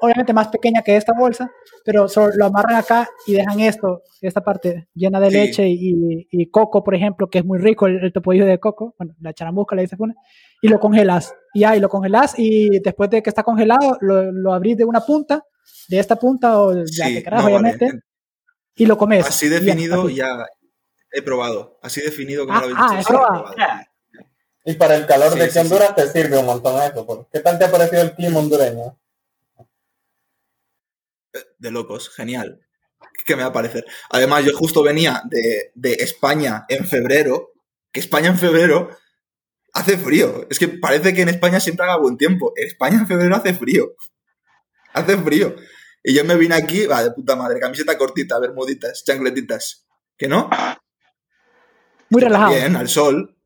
[0.01, 1.51] obviamente más pequeña que esta bolsa,
[1.85, 6.51] pero solo lo amarran acá y dejan esto, esta parte llena de leche y, y,
[6.51, 9.75] coco, por ejemplo, que es muy rico el, el topodillo de coco, bueno, la charamusca
[9.75, 10.15] le dice una,
[10.63, 11.35] y lo congelas.
[11.53, 15.01] Y ahí lo congelas y después de que está congelado, lo, lo abrís de una
[15.01, 15.43] punta,
[15.89, 17.91] de esta punta o de la que carajo, obviamente,
[18.77, 19.27] y lo comes.
[19.27, 20.47] Así definido ya,
[21.13, 21.79] he probado.
[21.83, 23.01] Así definido como ah, lo habéis ah, dicho.
[23.01, 23.55] he probado.
[24.67, 25.95] Y para el calor Sí, de sí, Honduras sí.
[25.97, 27.05] te sirve un montón eso.
[27.07, 27.21] pues.
[27.33, 28.99] ¿Qué tal te ha parecido el clima hondureño?
[31.59, 32.61] De locos, genial.
[33.27, 33.85] ¿Qué me va a parecer?
[34.11, 37.53] Además, yo justo venía de, de España en febrero,
[37.93, 38.91] que España en febrero
[39.73, 40.47] hace frío.
[40.51, 42.53] Es que parece que en España siempre haga buen tiempo.
[42.57, 43.95] En España en febrero hace frío.
[44.93, 45.55] Hace frío.
[46.05, 49.87] Y yo me vine aquí, va, de puta madre, camiseta cortita, bermuditas, chancletitas.
[50.19, 50.51] ¿Que no?
[52.11, 52.53] Muy relajado.
[52.53, 53.37] Bien, al sol.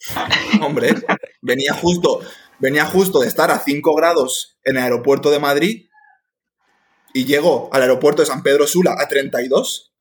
[0.62, 0.94] Hombre,
[1.40, 2.20] venía justo,
[2.58, 5.86] venía justo de estar a 5 grados en el aeropuerto de Madrid
[7.14, 9.92] y llego al aeropuerto de San Pedro Sula a 32.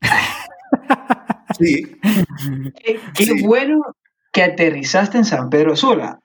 [1.58, 1.96] Sí,
[2.84, 3.42] Qué, qué Sí.
[3.44, 3.80] bueno
[4.32, 6.20] que aterrizaste en San Pedro Sula.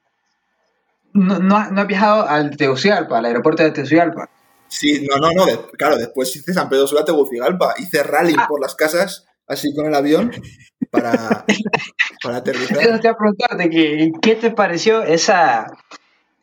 [1.14, 4.30] No, no, has- no has viajado al Tegucigalpa, al aeropuerto de Tegucigalpa.
[4.74, 5.46] Sí, no, no, no.
[5.46, 7.76] de- claro, después hice San Pedro Sula Tegucigalpa.
[7.78, 10.32] Hice rally por las casas, así con el avión,
[10.92, 11.46] para,
[12.24, 12.78] para aterrizar.
[12.78, 15.68] te iba a preguntarte, que, ¿qué te pareció esa,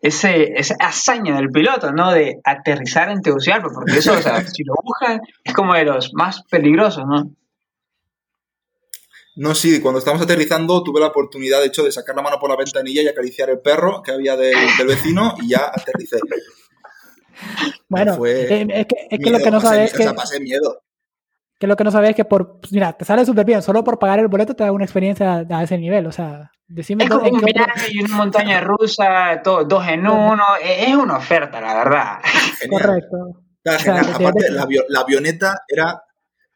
[0.00, 2.12] ese, esa hazaña del piloto, ¿no?
[2.12, 6.12] De aterrizar en Tegucigalpa, porque eso, o sea, si lo buscan, es como de los
[6.14, 7.30] más peligrosos, ¿no?
[9.36, 12.50] No, sí, cuando estábamos aterrizando tuve la oportunidad, de hecho, de sacar la mano por
[12.50, 16.18] la ventanilla y acariciar el perro que había del, del vecino y ya aterricé.
[17.88, 20.02] Bueno, Fue eh, es que, es que Miedo, lo que no sabes es O que,
[20.04, 20.82] sea, pasé miedo.
[21.58, 23.82] que lo que no sabes es que por, pues, mira, te sale súper bien, solo
[23.84, 27.04] por pagar el boleto te da una experiencia a, a ese nivel, o sea, decime
[27.04, 30.42] Es como en viaje y una montaña rusa, todo, dos en uno.
[30.62, 32.18] Es es una oferta, la verdad.
[32.60, 32.82] Genial.
[32.82, 33.16] correcto.
[33.66, 36.02] O sea, Aparte, la, la avioneta era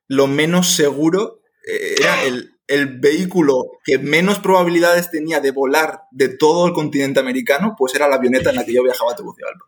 [0.08, 6.28] lo menos seguro, eh, era el, el vehículo que menos probabilidades tenía de volar de
[6.30, 9.66] todo el continente americano, pues era la avioneta en la que yo viajaba a Tegucigalpa.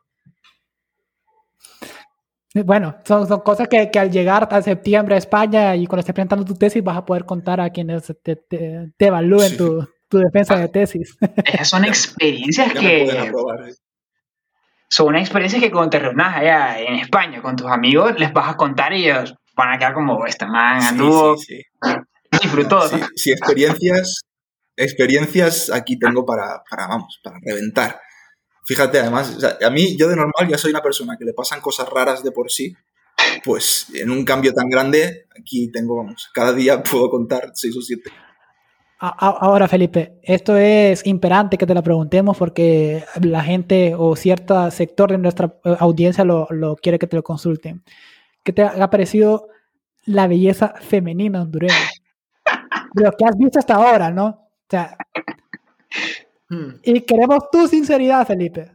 [2.64, 6.14] Bueno, son, son cosas que, que al llegar a septiembre a España y cuando estés
[6.14, 9.56] presentando tu tesis vas a poder contar a quienes te, te- te evalúen Sí.
[9.56, 11.16] tu, tu defensa de tesis.
[11.44, 13.68] Esas son experiencias Ya que aprobar.
[13.68, 13.74] ¿eh?
[14.88, 18.48] son unas experiencias que cuando te reúnas allá en España con tus amigos les vas
[18.50, 21.90] a contar y ellos van a quedar como este man Sí, anduvo sí, sí.
[22.40, 22.88] disfrutó.
[22.88, 24.20] Sí, sí, experiencias,
[24.76, 28.00] experiencias aquí tengo para, para, vamos, para reventar.
[28.66, 31.32] Fíjate, además, o sea, a mí, yo de normal ya soy una persona que le
[31.32, 32.74] pasan cosas raras de por sí,
[33.44, 37.80] pues en un cambio tan grande, aquí tengo, vamos, cada día puedo contar seis o
[37.80, 38.10] siete.
[38.98, 45.12] Ahora, Felipe, esto es imperante que te la preguntemos porque la gente o cierto sector
[45.12, 47.84] de nuestra eh, audiencia lo, lo quiere que te lo consulten.
[48.42, 49.48] ¿Qué te ha parecido
[50.06, 51.74] la belleza femenina hondureña?
[52.94, 54.26] De lo que has visto hasta ahora, ¿no?
[54.26, 54.96] O sea,
[56.82, 58.72] y queremos tu sinceridad, Felipe.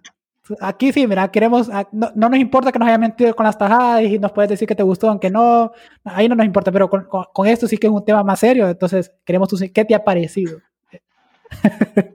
[0.60, 3.58] Aquí sí, mira, queremos, ah, no, no nos importa que nos haya mentido con las
[3.58, 5.72] tajadas y nos puedes decir que te gustó, aunque no,
[6.04, 8.40] ahí no nos importa, pero con, con- con esto sí que es un tema más
[8.40, 10.60] serio, entonces queremos tu, ¿qué te ha parecido?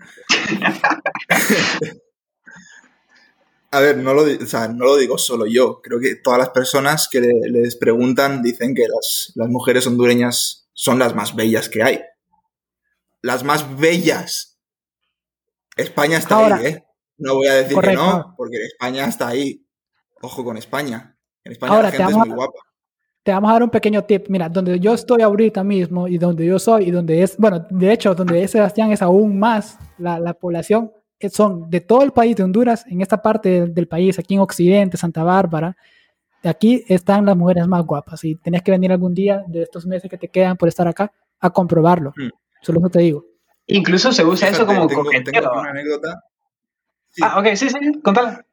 [3.72, 6.50] A ver, no lo, o sea, no lo digo solo yo, creo que todas las
[6.50, 11.68] personas que le- les preguntan dicen que las, las mujeres hondureñas son las más bellas
[11.68, 12.00] que hay.
[13.22, 14.55] Las más bellas.
[15.76, 16.84] España está Ahora- ahí, ¿eh?
[17.18, 18.00] No voy a decir Correcto.
[18.00, 19.64] que no, porque España está ahí.
[20.20, 21.16] Ojo con España.
[21.44, 22.58] En España Ahora, la te gente es vamos muy a- guapa.
[23.22, 24.26] Te vamos a dar un pequeño tip.
[24.28, 27.92] Mira, donde yo estoy ahorita mismo y donde yo soy y donde es, bueno, de
[27.92, 32.12] hecho, donde es Sebastián es aún más la, la población, eh, son de todo el
[32.12, 35.76] país de Honduras, en esta parte del, del país, aquí en Occidente, Santa Bárbara,
[36.44, 40.08] aquí están las mujeres más guapas y tenés que venir algún día de estos meses
[40.10, 41.10] que te quedan por estar acá
[41.40, 42.12] a comprobarlo.
[42.16, 42.28] Mm.
[42.62, 43.24] Solo eso te digo.
[43.66, 45.32] Incluso se usa eso como tengo, coqueteo.
[45.42, 46.22] tengo una anécdota.
[47.10, 47.22] Sí.
[47.24, 48.44] Ah, ok, sí, sí, contala.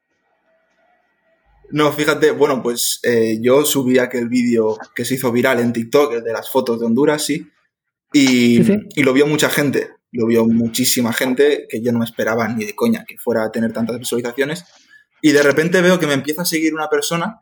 [1.72, 6.14] No, fíjate, bueno, pues eh, yo subí aquel vídeo que se hizo viral en TikTok,
[6.14, 7.48] el de las fotos de Honduras, sí,
[8.12, 8.78] y, Sí, sí.
[8.96, 12.66] y lo vio mucha gente, lo vio muchísima gente que yo no me esperaba ni
[12.66, 14.66] de coña que fuera a tener tantas visualizaciones,
[15.22, 17.40] y de repente veo que me empieza a seguir una persona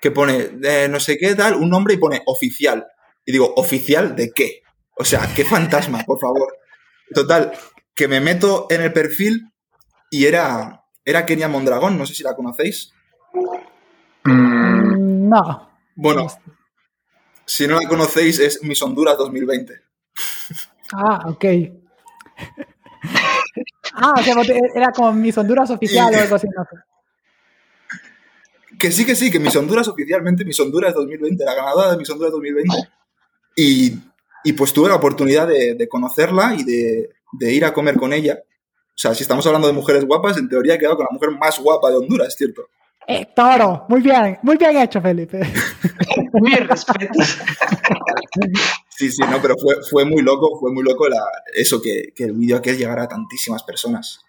[0.00, 2.86] que pone eh, no sé qué tal, un nombre y pone oficial,
[3.26, 4.62] y digo, ¿oficial de qué?
[4.96, 6.56] O sea, qué fantasma, por favor.
[7.12, 7.52] Total,
[7.94, 9.50] que me meto en el perfil
[10.10, 12.92] y era, era Kenia Mondragón, no sé si la conocéis.
[14.24, 15.70] Mm, No.
[15.96, 16.26] Bueno,
[17.46, 19.82] Si no la conocéis, es Miss Honduras 2020.
[20.92, 21.44] Ah, ok.
[23.94, 24.34] ah, o sea,
[24.74, 26.46] era como Miss Honduras oficial o algo así.
[26.48, 26.66] No
[28.78, 32.10] Que sí, que sí, que Miss Honduras oficialmente, Miss Honduras 2020, la ganadora de Miss
[32.10, 32.76] Honduras 2020.
[33.56, 33.98] Y,
[34.44, 38.12] y pues tuve la oportunidad de, de conocerla y de, de, ir a comer con
[38.12, 38.38] ella.
[38.42, 41.30] O sea, si estamos hablando de mujeres guapas, en teoría he quedado con la mujer
[41.32, 42.66] más guapa de Honduras, ¿cierto?
[43.06, 45.40] Eh, toro, muy bien, muy bien hecho, Felipe.
[46.32, 47.22] muy respeto.
[48.88, 51.22] Sí, sí, no, pero fue, fue muy loco, fue muy loco la,
[51.54, 54.20] eso, que, que el vídeo aquel llegara a tantísimas personas.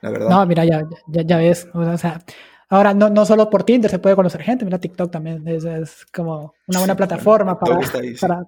[0.00, 0.28] La verdad.
[0.28, 2.20] No, mira, ya, ya, ya ves, o sea,
[2.68, 6.04] Ahora, no, no solo por Tinder se puede conocer gente, mira, TikTok también es, es
[6.06, 7.78] como una buena plataforma para,
[8.20, 8.42] para,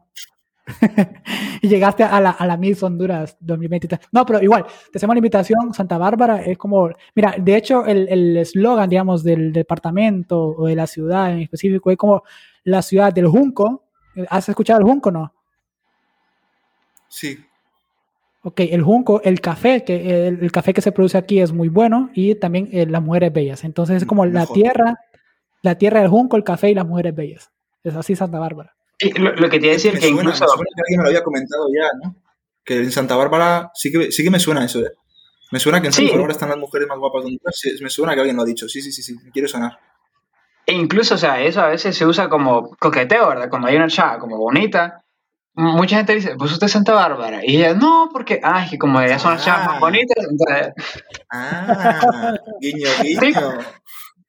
[1.62, 4.08] y llegaste a la, a la Miss Honduras 2023.
[4.12, 8.36] No, pero igual, te hacemos la invitación, Santa Bárbara es como, mira, de hecho el
[8.36, 12.22] eslogan, digamos, del departamento o de la ciudad en específico es como
[12.64, 13.84] la ciudad del Junco.
[14.28, 15.32] ¿Has escuchado el Junco, no?
[17.08, 17.38] Sí.
[18.42, 22.10] Ok, el junco, el café, que el, café que se produce aquí es muy bueno
[22.14, 23.64] y también eh, las mujeres bellas.
[23.64, 25.00] Entonces es como la tierra,
[25.62, 27.50] la tierra del junco, el café y las mujeres bellas.
[27.82, 28.78] Es así Santa Bárbara.
[29.16, 30.44] Lo, que te decir que incluso...
[30.44, 32.16] Me suena que alguien me lo había comentado ya, ¿no?
[32.64, 34.92] Que en Santa Bárbara sí que, sí que me suena eso, ¿eh?
[35.51, 37.51] Me suena que en Santa Bárbara están las mujeres más guapas de mundo.
[37.53, 38.68] Sí, me suena que alguien lo ha dicho.
[38.68, 39.78] Sí, sí, sí, sí, me quiere sonar.
[40.66, 43.49] E incluso, o sea, eso a veces se usa como coqueteo, ¿verdad?
[43.49, 45.03] Cuando hay una chava como bonita,
[45.55, 47.40] mucha gente dice, pues usted es Santa Bárbara.
[47.42, 49.80] Y ella, no, porque, ah, que como ellas son las chavas más ah.
[49.80, 50.26] bonitas.
[50.30, 50.74] Entonces...
[51.30, 53.59] Ah, guiño, guiño.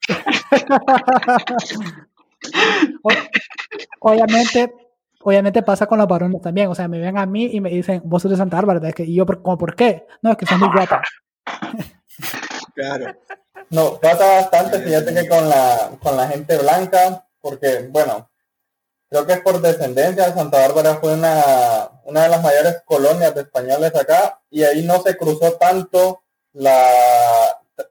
[4.00, 4.74] obviamente,
[5.22, 6.70] obviamente pasa con los varones también.
[6.70, 8.94] O sea, me ven a mí y me dicen, vos sos de Santa Bárbara.
[8.98, 10.06] y yo, como, ¿por qué?
[10.22, 11.08] No, es que son muy guapas.
[12.76, 13.14] Claro.
[13.72, 18.30] No, pasa bastante, fíjate que con la, con la gente blanca, porque, bueno,
[19.10, 23.42] creo que es por descendencia, Santa Bárbara fue una, una de las mayores colonias de
[23.42, 26.24] españoles acá y ahí no se cruzó tanto
[26.54, 26.88] la,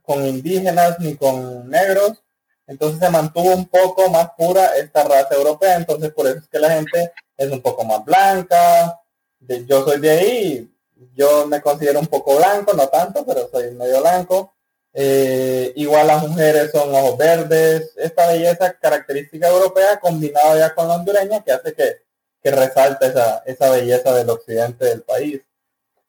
[0.03, 2.23] con indígenas ni con negros,
[2.69, 6.59] entonces se mantuvo un poco más pura esta raza europea, entonces por eso es que
[6.59, 9.01] la gente es un poco más blanca,
[9.41, 10.75] yo soy de ahí,
[11.15, 14.53] yo me considero un poco blanco, no tanto, pero soy medio blanco,
[14.93, 20.97] eh, igual las mujeres son ojos verdes, esta belleza característica europea combinada ya con la
[20.97, 22.03] hondureña que hace que,
[22.43, 25.41] que resalte esa, esa belleza del occidente del país.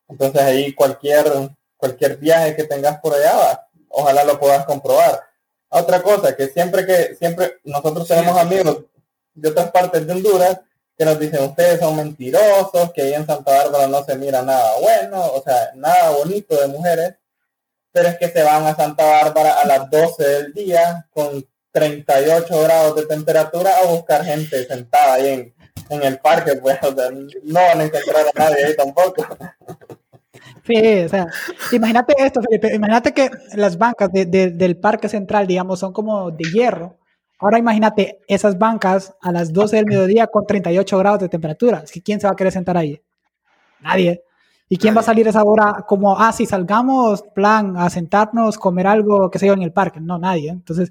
[0.09, 1.25] Entonces ahí cualquier,
[1.77, 5.28] cualquier viaje que tengas por allá, ojalá lo puedas comprobar.
[5.69, 8.85] Otra cosa, que siempre que, siempre nosotros tenemos amigos
[9.33, 10.59] de otras partes de Honduras
[10.97, 14.77] que nos dicen ustedes son mentirosos, que ahí en Santa Bárbara no se mira nada
[14.81, 17.13] bueno, o sea, nada bonito de mujeres
[17.91, 22.63] pero es que se van a Santa Bárbara a las 12 del día con 38
[22.63, 25.55] grados de temperatura a buscar gente sentada ahí en,
[25.89, 26.77] en el parque, pues,
[27.43, 29.25] no van a encontrar a nadie ahí tampoco.
[30.69, 31.25] Sí, o sea,
[31.71, 36.43] imagínate esto, Felipe, imagínate que las bancas de, del parque central, digamos, son como de
[36.51, 36.95] hierro.
[37.39, 41.83] Ahora imagínate esas bancas a las 12 del mediodía con 38 grados de temperatura.
[42.05, 43.01] ¿Quién se va a querer sentar ahí?
[43.81, 44.21] Nadie.
[44.67, 48.85] ¿Y quién va a salir esa hora como, ah, si salgamos, plan, a sentarnos, comer
[48.85, 49.99] algo, qué sé yo, en el parque?
[49.99, 50.49] No, nadie.
[50.49, 50.89] Entonces,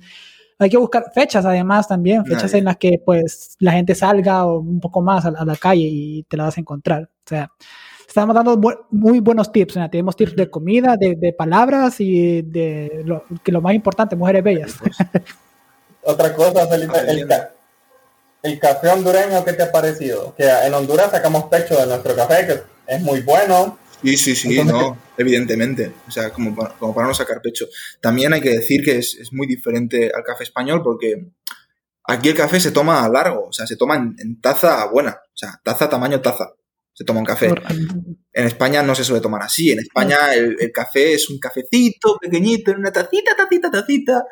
[0.58, 4.80] hay que buscar fechas además también, fechas en las que pues la gente salga un
[4.80, 7.04] poco más a, la calle y te la vas a encontrar.
[7.04, 7.52] O sea,
[8.18, 8.60] estamos dando
[8.90, 9.76] muy buenos tips.
[9.76, 9.88] ¿no?
[9.88, 14.74] Tenemos tips de comida, de, palabras y de lo, que lo más importante, mujeres bellas.
[16.02, 17.28] Otra cosa, Felipe, el,
[18.42, 20.34] el, café hondureño, ¿qué te ha parecido?
[20.36, 23.78] Que en Honduras sacamos pecho de nuestro café, que es muy bueno.
[24.02, 25.92] Sí, sí, sí, no, evidentemente.
[26.06, 27.66] O sea, como para, como para no sacar pecho.
[28.00, 31.26] También hay que decir que es, es, muy diferente al café español porque
[32.04, 35.36] aquí el café se toma a largo, o sea, se toma en, taza buena, o
[35.36, 36.52] sea, taza tamaño taza.
[36.98, 37.48] Se toma un café.
[38.32, 39.70] En España no se suele tomar así.
[39.70, 44.24] En España el, el café es un cafecito pequeñito, en una tacita, tacita, tacita,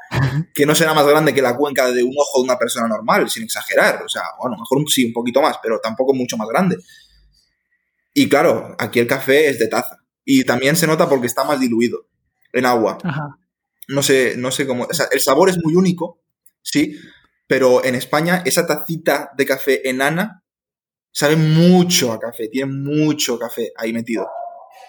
[0.52, 3.30] que no será más grande que la cuenca de un ojo de una persona normal,
[3.30, 4.02] sin exagerar.
[4.02, 6.76] O sea, bueno, mejor sí, un poquito más, pero tampoco mucho más grande.
[8.12, 9.98] Y claro, aquí el café es de taza.
[10.24, 12.08] Y también se nota porque está más diluido
[12.52, 12.98] en agua.
[13.86, 14.88] No sé, no sé cómo.
[14.90, 16.20] O sea, el sabor es muy único,
[16.62, 16.98] sí,
[17.46, 20.42] pero en España esa tacita de café enana
[21.16, 24.28] sabe mucho a café, tiene mucho café ahí metido.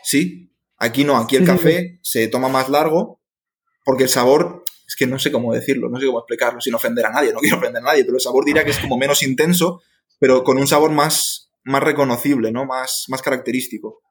[0.03, 0.51] ¿Sí?
[0.77, 3.21] Aquí no, aquí el café se toma más largo
[3.85, 7.05] porque el sabor, es que no sé cómo decirlo, no sé cómo explicarlo sin ofender
[7.05, 9.23] a nadie, no quiero ofender a nadie, pero el sabor diría que es como menos
[9.23, 9.81] intenso,
[10.19, 12.65] pero con un sabor más, más reconocible, ¿no?
[12.65, 14.01] Más, más característico.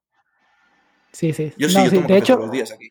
[1.12, 1.52] Sí, sí.
[1.58, 2.88] Yo sí, yo tomo de hecho, todos los días aquí.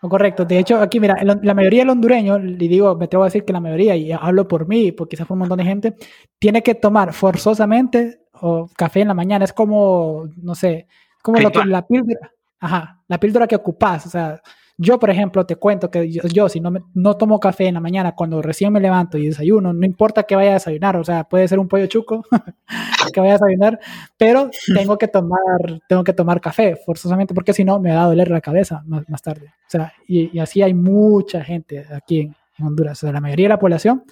[0.00, 0.44] Correcto.
[0.44, 3.52] De hecho, aquí, mira, la mayoría del hondureño, y digo, me atrevo a decir que
[3.52, 5.96] la mayoría, y hablo por mí, porque quizás por un montón de gente,
[6.38, 9.44] tiene que tomar forzosamente o café en la mañana.
[9.44, 10.86] Es como, no sé,
[11.22, 14.06] como lo que, la píldora, ajá, la píldora que ocupas.
[14.06, 14.40] O sea,
[14.78, 18.12] yo, por ejemplo, te cuento que yo, si no, no tomo café en la mañana
[18.12, 21.48] cuando recién me levanto y desayuno, no importa que vaya a desayunar, o sea, puede
[21.48, 22.22] ser un pollo chuco
[23.12, 23.80] que vaya a desayunar,
[24.18, 28.06] pero tengo que tomar, tengo que tomar café forzosamente porque si no me va a
[28.06, 29.46] doler la cabeza más, más tarde.
[29.46, 33.50] O sea, y, así hay mucha gente aquí en, Honduras, o sea, la mayoría de
[33.50, 34.04] la población.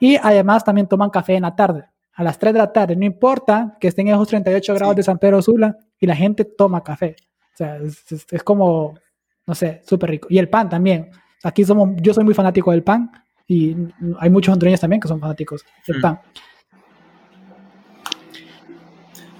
[0.00, 1.86] Y además también toman café en la tarde,
[2.18, 5.02] a las 3 de la tarde, no importa que estén en esos 38 grados de
[5.04, 7.14] San Pedro Sula y la gente toma café.
[7.54, 8.94] O sea, es como
[9.48, 10.28] no sé, súper rico.
[10.30, 11.10] Y el pan también.
[11.42, 13.10] Aquí somos, yo soy muy fanático del pan
[13.46, 13.74] y
[14.20, 16.02] hay muchos hondureños también que son fanáticos del mm.
[16.02, 16.20] pan.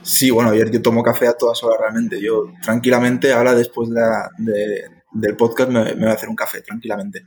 [0.01, 2.19] Sí, bueno, ayer yo tomo café a todas horas realmente.
[2.23, 7.27] Yo tranquilamente, ahora después de, del podcast me, me, voy a hacer un café, tranquilamente.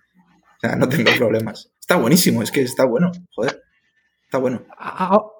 [0.58, 1.72] O sea, no tengo problemas.
[1.80, 3.62] Está buenísimo, es que está bueno, joder.
[4.32, 4.64] Está bueno.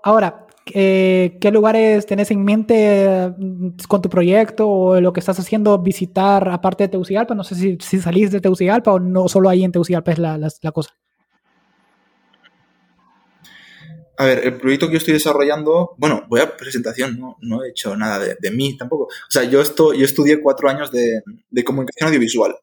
[0.04, 5.40] Ahora, eh, ¿qué lugares tenés en mente mm, con tu proyecto o lo que estás
[5.40, 7.34] haciendo visitar aparte de Tegucigalpa?
[7.34, 10.38] No sé si, si salís de Tegucigalpa o no solo ahí en Tegucigalpa es la,
[10.38, 10.90] la, cosa.
[14.18, 17.70] A ver, el proyecto que yo estoy desarrollando, bueno, voy a presentación, no, no he
[17.70, 19.06] hecho nada de, de, mí tampoco.
[19.06, 22.58] O sea, yo, esto, yo estudié cuatro años de, de comunicación audiovisual.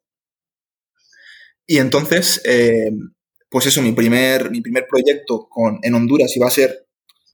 [1.67, 2.91] Y entonces, eh,
[3.51, 6.87] pues eso, mi primer, mi primer proyecto con, en Honduras iba a ser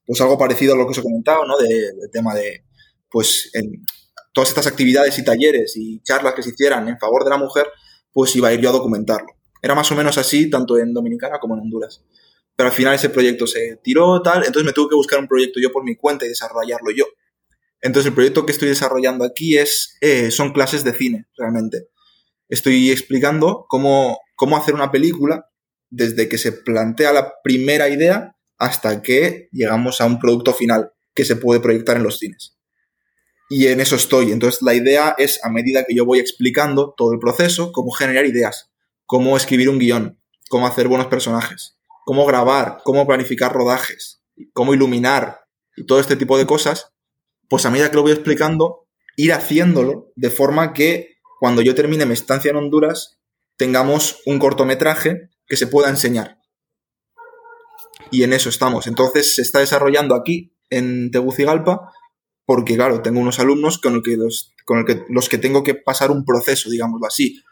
[0.07, 1.57] pues algo parecido a lo que os he comentado, ¿no?
[1.57, 2.65] Del de tema de,
[3.11, 3.51] pues,
[4.33, 7.67] todas estas actividades y talleres y charlas que se hicieran en favor de la mujer,
[8.13, 9.29] pues iba a ir yo a documentarlo.
[9.63, 12.05] Era más o menos así, tanto en Dominicana como en Honduras.
[12.55, 15.59] Pero al final ese proyecto se tiró, tal, entonces me tuve que buscar un proyecto
[15.61, 17.07] yo por mi cuenta y desarrollarlo yo.
[17.81, 21.89] Entonces el proyecto que estoy desarrollando aquí es, eh, son clases de cine, realmente.
[22.49, 25.51] Estoy explicando cómo, cómo hacer una película
[25.95, 31.25] desde que se plantea la primera idea hasta que llegamos a un producto final que
[31.25, 32.57] se puede proyectar en los cines.
[33.49, 34.33] Y en eso estoy.
[34.33, 38.27] Entonces la idea es, a medida que yo voy explicando todo el proceso, cómo generar
[38.27, 38.73] ideas,
[39.07, 40.19] cómo escribir un guion,
[40.49, 44.23] cómo hacer buenos personajes, cómo grabar, cómo planificar rodajes,
[44.53, 45.43] cómo iluminar
[45.77, 46.93] y todo este tipo de cosas,
[47.49, 52.07] pues a medida que lo voy explicando, ir haciéndolo de forma que cuando yo termine
[52.07, 53.19] mi estancia en Honduras,
[53.57, 56.39] tengamos un cortometraje que se pueda enseñar
[58.11, 58.87] y en eso estamos.
[58.87, 61.93] Entonces se está desarrollando aquí, en Tegucigalpa,
[62.47, 65.63] porque claro, tengo unos alumnos con, el que los, con el que, los que tengo
[65.63, 67.43] que pasar un proceso, digámoslo así.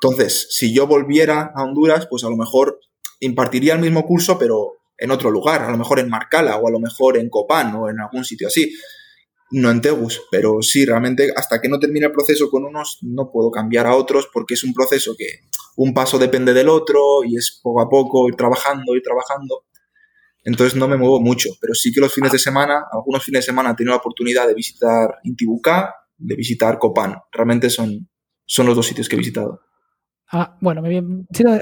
[0.00, 2.80] Entonces, si yo volviera a Honduras, pues a lo mejor
[3.20, 6.70] impartiría el mismo curso, pero en otro lugar, a lo mejor en Marcala o a
[6.70, 8.72] lo mejor en Copán o en algún sitio así.
[9.50, 13.30] No en Tegus, pero sí, realmente hasta que no termine el proceso con unos no
[13.30, 15.40] puedo cambiar a otros porque es un proceso que
[15.76, 19.66] un paso depende del otro y es poco a poco ir trabajando, ir trabajando.
[20.42, 23.46] Entonces no me muevo mucho, pero sí que los fines de semana, algunos fines de
[23.46, 27.14] semana he tenido la oportunidad de visitar Intibucá, de visitar Copán.
[27.32, 28.08] Realmente son,
[28.44, 29.60] son los dos sitios que he visitado.
[30.32, 30.82] Ah, bueno,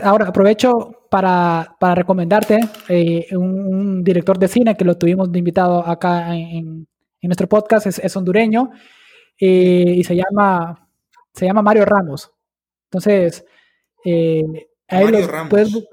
[0.02, 6.34] ahora aprovecho para, para recomendarte eh, un, director de cine que lo tuvimos invitado acá
[6.34, 6.86] en,
[7.22, 8.70] en nuestro podcast, es, es hondureño
[9.40, 10.88] eh, y se llama,
[11.32, 12.30] se llama Mario Ramos.
[12.90, 13.44] Entonces,
[14.04, 15.88] eh, Mario Ramos.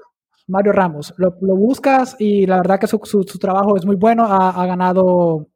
[0.46, 1.14] Mario Ramos.
[1.16, 2.98] Lo, buscas y la verdad que su,
[3.40, 4.24] trabajo es muy bueno.
[4.26, 5.46] Ha, ganado,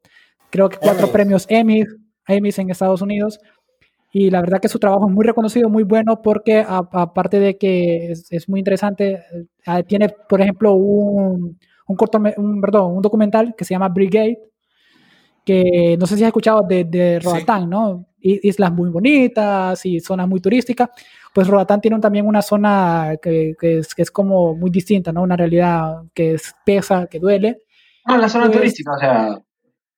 [0.49, 1.83] creo que cuatro premios Emmy,
[2.27, 3.39] Emmys en Estados Unidos.
[4.13, 8.11] Y la verdad que su trabajo es muy reconocido, muy bueno, porque aparte de que
[8.11, 9.23] es, muy interesante,
[9.67, 14.39] eh, tiene, por ejemplo, un, un, corto, un, perdón, un documental que se llama Brigade,
[15.45, 18.07] que no sé si has escuchado de, de Roatán, ¿no?
[18.19, 20.89] Islas muy bonitas y zonas muy turísticas
[21.35, 25.21] pues Roatán tiene también una zona que, es, que, es, como muy distinta, ¿no?
[25.21, 27.63] Una realidad que es pesa, que duele.
[28.05, 29.37] No, la zona pues turística, o sea,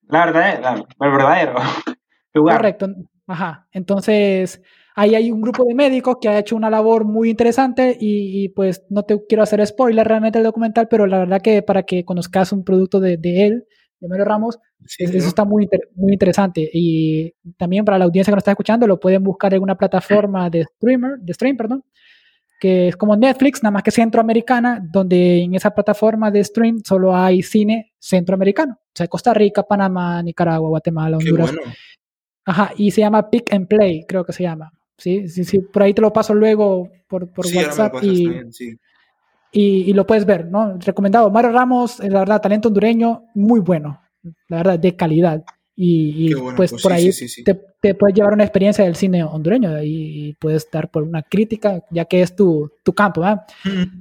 [0.07, 1.53] la verdad, el verdadero
[2.33, 2.57] lugar.
[2.57, 2.87] Correcto,
[3.27, 3.67] ajá.
[3.71, 4.63] Entonces,
[4.95, 8.83] ahí hay un grupo de médicos que ha hecho una labor muy interesante y, pues
[8.89, 12.51] no te quiero hacer spoiler realmente del documental, pero la verdad que para que conozcas
[12.51, 13.67] un producto de, de él,
[13.99, 14.59] de Ramos,
[14.97, 16.69] eso está muy, muy interesante.
[16.71, 20.49] Y también para la audiencia que nos está escuchando, lo pueden buscar en una plataforma
[20.49, 21.83] de streamer, de stream, perdón,
[22.59, 27.15] que es como Netflix, nada más que centroamericana, donde en esa plataforma de stream solo
[27.15, 28.73] hay cine centroamericano.
[28.73, 31.53] O sea, Costa Rica, Panamá, Nicaragua, Guatemala, Honduras.
[32.45, 34.71] Ajá, y se llama Pick and Play, creo que se llama.
[34.97, 38.27] Sí, sí, sí, por ahí te lo paso luego por, por WhatsApp y,
[39.51, 40.77] y, lo puedes ver, ¿no?
[40.79, 41.29] Recomendado.
[41.31, 44.01] Mario Ramos, la verdad, talento hondureño, muy bueno,
[44.49, 45.43] la verdad, de calidad.
[45.75, 47.11] Y, pues, por ahí
[47.45, 51.83] te, te puedes llevar una experiencia del cine hondureño y, puedes dar por una crítica,
[51.91, 53.23] ya que es tu, tu campo.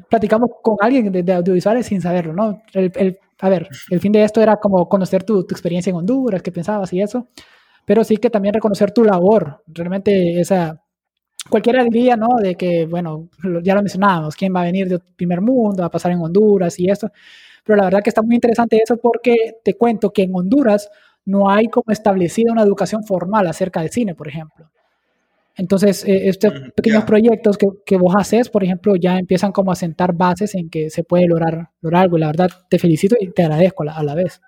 [0.09, 2.63] Platicamos con alguien de, audiovisuales sin saberlo, ¿no?
[2.73, 6.43] El, a ver, el fin de esto era como conocer tu, tu, experiencia en Honduras,
[6.43, 7.29] qué pensabas y eso,
[7.85, 9.63] pero sí que también reconocer tu labor.
[9.67, 10.83] Realmente esa,
[11.49, 12.29] cualquiera diría, ¿no?
[12.41, 13.29] De que, bueno,
[13.63, 16.79] ya lo mencionábamos, quién va a venir del primer mundo, va a pasar en Honduras
[16.79, 17.11] y eso.
[17.65, 20.89] Pero la verdad que está muy interesante eso porque te cuento que en Honduras
[21.25, 24.71] no hay como establecida una educación formal acerca del cine, por ejemplo.
[25.57, 29.75] Entonces, eh, estos pequeños proyectos que, que, vos haces, por ejemplo, ya empiezan como a
[29.75, 32.19] sentar bases en que se puede lograr, lograr algo.
[32.19, 34.41] Y la verdad, te felicito y te agradezco a la, a la vez.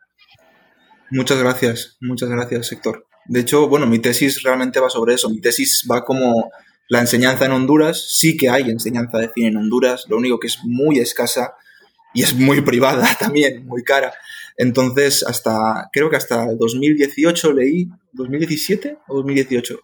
[1.11, 3.07] Muchas gracias, muchas gracias, Héctor.
[3.25, 5.31] De hecho, bueno, mi tesis realmente va sobre eso.
[5.31, 6.51] Mi tesis va como
[6.89, 8.07] la enseñanza en Honduras.
[8.09, 11.55] Sí que hay enseñanza de cine en Honduras, lo único que es muy escasa
[12.15, 14.15] y es muy privada también, muy cara.
[14.57, 19.79] Entonces, hasta, creo que hasta el 2018 leí, 2017 o 2018,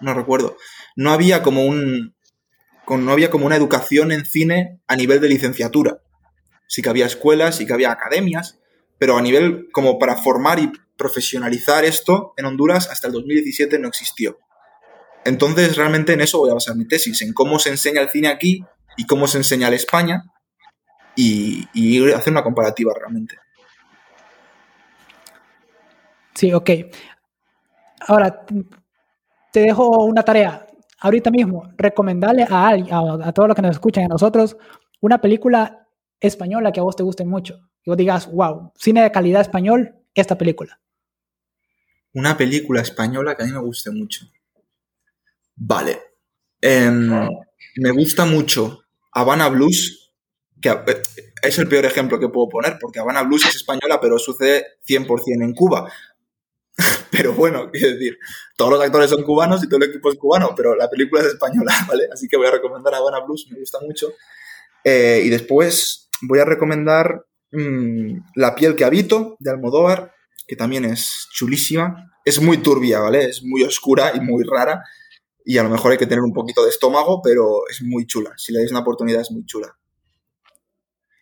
[0.00, 0.56] no recuerdo,
[0.96, 2.14] no había como un,
[2.88, 6.00] no había como una educación en cine a nivel de licenciatura.
[6.66, 8.58] Sí que había escuelas, sí que había academias,
[8.98, 13.88] pero a nivel como para formar y profesionalizar esto en Honduras hasta el 2017 no
[13.88, 14.38] existió.
[15.24, 18.28] Entonces, realmente en eso voy a basar mi tesis, en cómo se enseña el cine
[18.28, 18.64] aquí
[18.96, 20.24] y cómo se enseña en España
[21.16, 23.36] y, y hacer una comparativa realmente.
[26.34, 26.70] Sí, ok.
[28.06, 28.44] Ahora,
[29.52, 30.66] te dejo una tarea.
[31.00, 34.56] Ahorita mismo, recomendarle a, a, a todos los que nos escuchan, a nosotros,
[35.00, 35.86] una película
[36.20, 37.60] española que a vos te guste mucho.
[37.84, 40.80] Y vos digas, wow, cine de calidad español, esta película.
[42.14, 44.26] Una película española que a mí me guste mucho.
[45.56, 46.00] Vale.
[46.60, 47.10] Em,
[47.76, 50.12] me gusta mucho Habana Blues,
[50.60, 51.02] que eh,
[51.42, 55.44] es el peor ejemplo que puedo poner, porque Habana Blues es española, pero sucede 100%
[55.44, 55.92] en Cuba.
[57.10, 58.18] pero bueno, quiero decir,
[58.56, 61.28] todos los actores son cubanos y todo el equipo es cubano, pero la película es
[61.28, 62.08] española, ¿vale?
[62.12, 64.12] Así que voy a recomendar Habana Blues, me gusta mucho.
[64.82, 70.12] Eh, y después voy a recomendar mm, La piel que habito, de Almodóvar,
[70.46, 72.10] que también es chulísima.
[72.24, 73.24] Es muy turbia, ¿vale?
[73.24, 74.82] Es muy oscura y muy rara.
[75.44, 78.32] Y a lo mejor hay que tener un poquito de estómago, pero es muy chula.
[78.36, 79.76] Si le dais una oportunidad, es muy chula.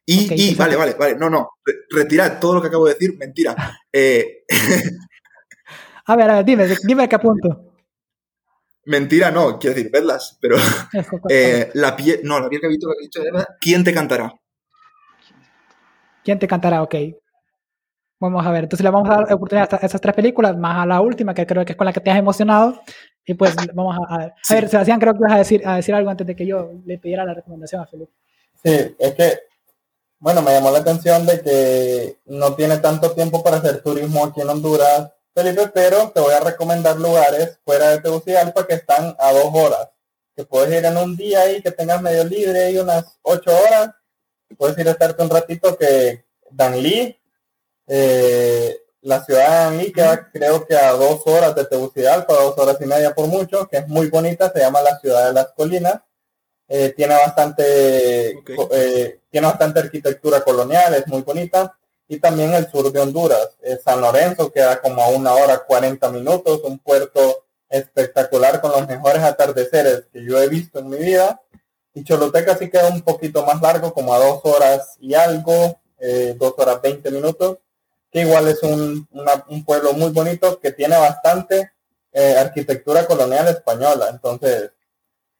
[0.04, 1.50] Y, vale, vale, vale, no, no,
[1.90, 3.54] retirad todo lo que acabo de decir, mentira.
[3.94, 4.44] Eh,
[6.06, 7.72] A ver, a ver, dime, dime qué apunto.
[8.86, 10.56] Mentira, no, quiero decir, vedlas, pero
[11.28, 14.32] eh, la piel, no, la piel que he visto, que he dicho, ¿quién te cantará?
[16.24, 16.82] ¿Quién te cantará?
[16.82, 16.94] Ok.
[18.20, 20.86] Vamos a ver, entonces le vamos a dar oportunidad a esas tres películas, más a
[20.86, 22.80] la última, que creo que es con la que te has emocionado.
[23.26, 24.32] Y pues vamos a, a ver.
[24.48, 26.72] A ver, Sebastián, creo que vas a decir, a decir algo antes de que yo
[26.84, 28.12] le pidiera la recomendación a Felipe.
[28.62, 29.38] Sí, es que,
[30.18, 34.40] bueno, me llamó la atención de que no tiene tanto tiempo para hacer turismo aquí
[34.40, 39.32] en Honduras Felipe, pero te voy a recomendar lugares fuera de Tegucigalpa que están a
[39.32, 39.88] dos horas.
[40.36, 43.90] Que puedes ir en un día ahí, que tengas medio libre y unas ocho horas.
[44.58, 47.18] Puedes ir a estarte un ratito que Danlí,
[47.86, 52.86] eh, la ciudad de queda creo que a dos horas de Tegucigalpa, dos horas y
[52.86, 56.00] media por mucho, que es muy bonita, se llama la ciudad de las colinas.
[56.68, 58.30] Eh, tiene bastante
[58.70, 61.76] eh, tiene bastante arquitectura colonial, es muy bonita
[62.08, 63.56] y también el sur de Honduras.
[63.60, 68.86] Eh, San Lorenzo queda como a una hora 40 minutos, un puerto espectacular con los
[68.86, 71.40] mejores atardeceres que yo he visto en mi vida.
[71.92, 75.78] Y Choluteca sí queda un poquito más largo, como a dos horas y algo,
[76.36, 77.58] dos horas 20 minutos,
[78.12, 79.08] que igual es un,
[79.48, 81.72] un pueblo muy bonito que tiene bastante
[82.12, 84.10] eh, arquitectura colonial española.
[84.10, 84.70] Entonces,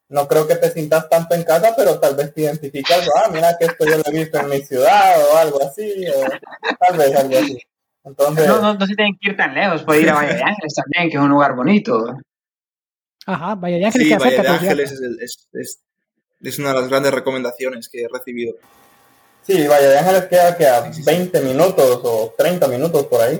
[0.09, 3.57] no creo que te sientas tanto en casa, pero tal vez te identificas, ah, mira
[3.59, 7.15] que esto yo lo he visto en mi ciudad o algo así, o tal vez
[7.15, 7.59] algo así.
[8.05, 10.43] Entonces, no, no, no se tienen que ir tan lejos, puede ir a Valle de
[10.43, 12.19] Ángeles también, que es un lugar bonito.
[13.27, 14.09] Ajá, Valle de Ángeles.
[14.09, 15.83] Sí, Valle de Ángeles es, es,
[16.41, 18.55] es, una de las grandes recomendaciones que he recibido.
[19.43, 23.39] Sí, Valle de Ángeles queda que a 20 minutos o 30 minutos por ahí.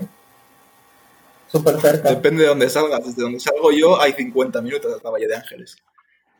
[1.47, 2.09] Súper cerca.
[2.09, 3.05] Depende de dónde salgas.
[3.05, 5.77] Desde donde salgo yo hay 50 minutos hasta Valle de Ángeles.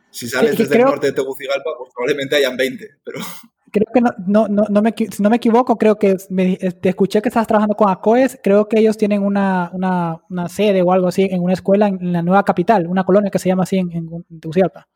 [0.09, 3.19] Si sales desde el norte de Tegucigalpa, pues probablemente hayan 20, pero...
[3.71, 7.23] Creo que no, no, no, no me, si no me equivoco, creo que te escuché
[7.23, 11.07] que estabas trabajando con ACOES, creo que ellos tienen una, una, una, sede o algo
[11.07, 13.91] así en una escuela en, la nueva capital, una colonia que se llama así en,
[13.91, 14.87] en Tegucigalpa.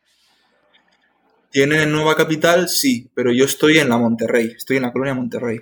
[1.49, 2.67] ¿Tienen nueva capital?
[2.67, 5.59] Sí, pero yo estoy en la Monterrey, estoy en la colonia Monterrey.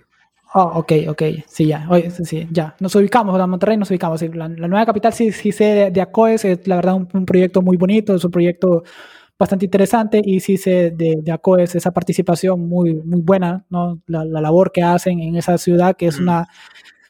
[0.53, 4.47] Oh, ok, ok, sí, ya, Oye, sí, ya, nos ubicamos, la Monterrey nos ubicamos, la,
[4.47, 7.75] la, nueva capital sí, sí sé de, ACOES, es la verdad un, un proyecto muy
[7.75, 8.83] bonito, es un proyecto
[9.37, 14.01] bastante interesante y sí sé de, de ACOES esa participación muy, muy buena, ¿no?
[14.07, 16.47] La, la, labor que hacen en esa ciudad, que es una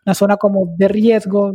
[0.05, 1.53] una zona como de riesgo,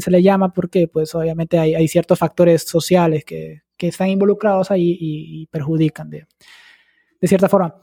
[0.00, 4.70] se le llama porque pues obviamente hay, hay ciertos factores sociales que, que, están involucrados
[4.70, 6.26] ahí y, perjudican de,
[7.20, 7.74] de, cierta forma.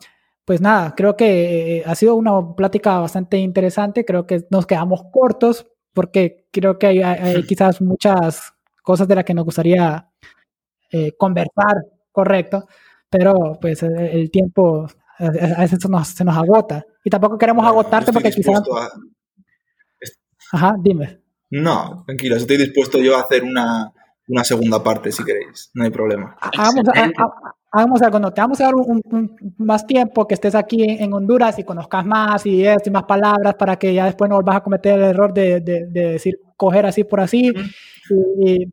[0.46, 5.04] Pues nada, creo que eh, ha sido una plática bastante interesante, creo que nos quedamos
[5.12, 10.10] cortos porque creo que hay, hay quizás muchas cosas de las que nos gustaría
[10.91, 12.68] eh, conversar, correcto,
[13.10, 14.88] pero pues el, tiempo
[15.20, 16.84] a veces nos, se nos agota.
[17.04, 18.62] Y tampoco queremos agotarte porque quizás...
[20.54, 21.20] Ajá, dime.
[21.49, 23.91] No, tranquilo, estoy dispuesto yo a hacer una,
[24.28, 26.38] una segunda parte si queréis, no hay problema.
[26.39, 26.84] Hagamos,
[27.72, 31.58] hagamos algo, no, te vamos a dar un, más tiempo que estés aquí en Honduras
[31.58, 34.62] y conozcas más y esto y más palabras para que ya después no volvas a
[34.62, 37.51] cometer el error de, de, decir coger así por así.
[38.39, 38.68] Y,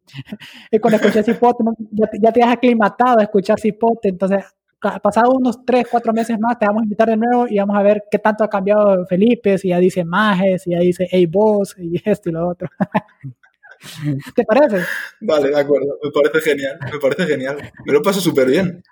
[0.71, 4.45] y, cuando escuché Cipote, ya, ya, te has aclimatado a escuchar Cipote, entonces
[4.81, 7.83] pasado unos 3, 4 meses más te vamos a invitar de nuevo y vamos a
[7.83, 11.77] ver qué tanto ha cambiado Felipe, si ya dice Majes, si ya dice Hey Boss
[11.79, 12.69] y esto y lo otro.
[14.35, 14.85] ¿Te parece?
[15.21, 17.73] Vale, de acuerdo, me parece genial, me parece genial.
[17.87, 18.83] Me lo paso súper bien.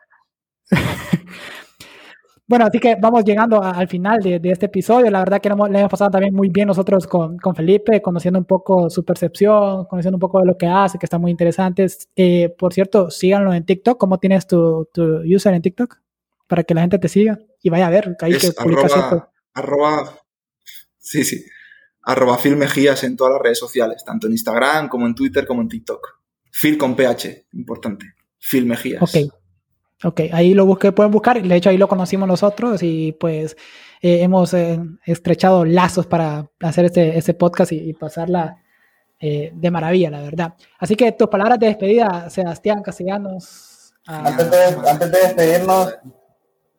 [2.48, 5.10] Bueno, así que vamos llegando al final de, este episodio.
[5.10, 8.46] La verdad que le hemos pasado también muy bien nosotros con, con, Felipe, conociendo un
[8.46, 11.86] poco su percepción, conociendo un poco de lo que hace, que está muy interesante.
[12.16, 13.98] Eh, por cierto, síganlo en TikTok.
[13.98, 15.98] ¿Cómo tienes tu, tu, user en TikTok?
[16.46, 18.16] Para que la gente te siga y vaya a ver.
[18.22, 20.18] Ahí que arroba, arroba,
[20.98, 21.44] sí, sí.
[22.02, 25.60] Arroba Phil Mejías en todas las redes sociales, tanto en Instagram como en Twitter como
[25.60, 26.00] en TikTok.
[26.50, 28.06] Phil con PH, importante.
[28.38, 29.02] Phil Mejías.
[29.02, 29.37] Ok.
[30.04, 31.42] Ok, ahí lo busqué, pueden buscar.
[31.42, 33.56] De hecho, ahí lo conocimos nosotros y pues
[34.00, 38.62] eh, hemos eh, estrechado lazos para hacer este, este podcast y, pasarla
[39.18, 40.54] eh, de maravilla, la verdad.
[40.78, 43.92] Así que tus palabras de despedida, Sebastián Castellanos.
[44.06, 45.98] Antes, de, antes de despedirnos,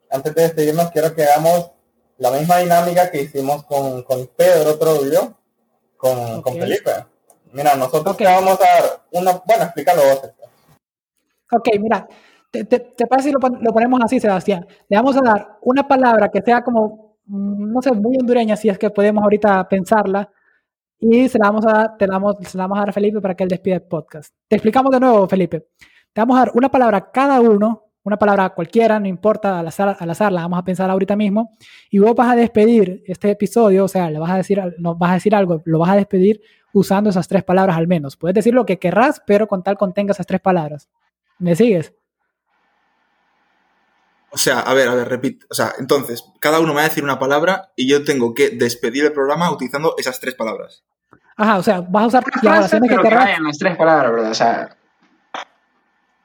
[0.10, 1.72] antes de despedirnos, quiero que hagamos
[2.18, 5.38] la misma dinámica que hicimos con, con Pedro Troglio,
[5.98, 6.92] con, con Felipe.
[7.52, 10.32] Mira, nosotros te vamos a dar una, bueno, explícalo vos.
[11.52, 12.08] Ok, mira,
[12.52, 13.40] te, te, parece si lo,
[13.74, 14.66] ponemos así, Sebastián?
[14.88, 18.70] Le vamos a dar una palabra que sea como, mm, no sé, muy hondureña, si
[18.70, 20.30] es que podemos ahorita pensarla,
[21.00, 22.94] y se la vamos a dar, te la vamos, se la vamos a dar a
[22.94, 24.34] Felipe para que él despide el podcast.
[24.48, 25.68] Te explicamos de nuevo, Felipe.
[26.12, 29.96] Te vamos a dar una palabra cada uno, una palabra cualquiera, no importa, al azar,
[30.00, 31.56] al azar la vamos a pensar ahorita mismo,
[31.90, 35.12] y vos vas a despedir este episodio, o sea, le vas a decir, no, vas
[35.12, 36.42] a decir algo, lo vas a despedir
[36.74, 38.18] usando esas tres palabras al menos.
[38.18, 40.90] Puedes decir lo que querrás, pero con tal contenga esas tres palabras.
[41.38, 41.94] ¿Me sigues?
[44.32, 45.46] O sea, a ver, a ver, repito.
[45.50, 48.52] O sea, entonces, cada uno me va a decir una palabra y yo tengo que
[48.52, 50.84] despedir el programa utilizando esas tres palabras.
[51.36, 53.40] Ajá, o sea, vas a usar las oraciones que querrás.
[53.40, 54.32] las tres palabras, ¿verdad?
[54.32, 54.78] O sea.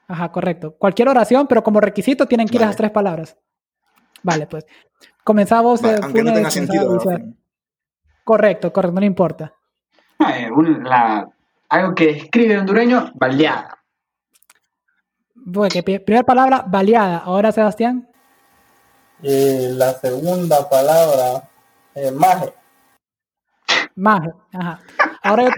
[0.09, 0.75] Ajá, correcto.
[0.77, 3.37] Cualquier oración, pero como requisito tienen que ir esas tres palabras.
[4.23, 4.67] Vale, pues.
[5.23, 5.81] Comenzamos.
[5.81, 6.99] Vale, aunque no tenga sentido.
[8.25, 9.55] Correcto, correcto, no importa.
[11.69, 13.84] algo que escribe hondureño, baleada.
[15.47, 17.19] Bueno, primera palabra, baleada.
[17.19, 18.09] Ahora, Sebastián.
[19.23, 21.49] Y la segunda palabra,
[21.95, 22.55] eh, maje.
[23.95, 24.81] Maje, ajá.
[25.23, 25.51] Ahora yo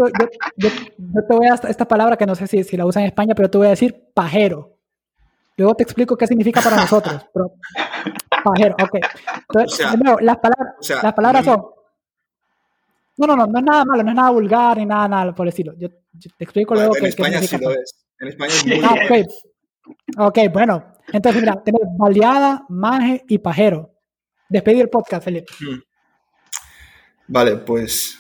[0.57, 3.49] te, voy a esta palabra que no sé si, si, la usan en España, pero
[3.49, 4.77] te voy a decir pajero.
[5.57, 7.25] Luego te explico qué significa para nosotros.
[8.45, 8.99] pajero, ok.
[9.49, 9.87] Entonces,
[10.21, 11.65] las palabras, las palabras son.
[13.19, 15.47] No, no, no, no es nada malo, no es nada vulgar ni nada, nada por
[15.47, 15.75] el estilo.
[15.79, 18.07] Yo, te explico luego qué, España sí lo es.
[18.19, 19.25] En España es muy ah, okay.
[20.19, 20.95] Ok, bueno.
[21.13, 23.93] Entonces, mira, tenemos baleada, maje y pajero.
[24.49, 25.53] Despedir el podcast, Felipe.
[25.61, 25.81] Hmm.
[27.29, 28.19] Vale, pues.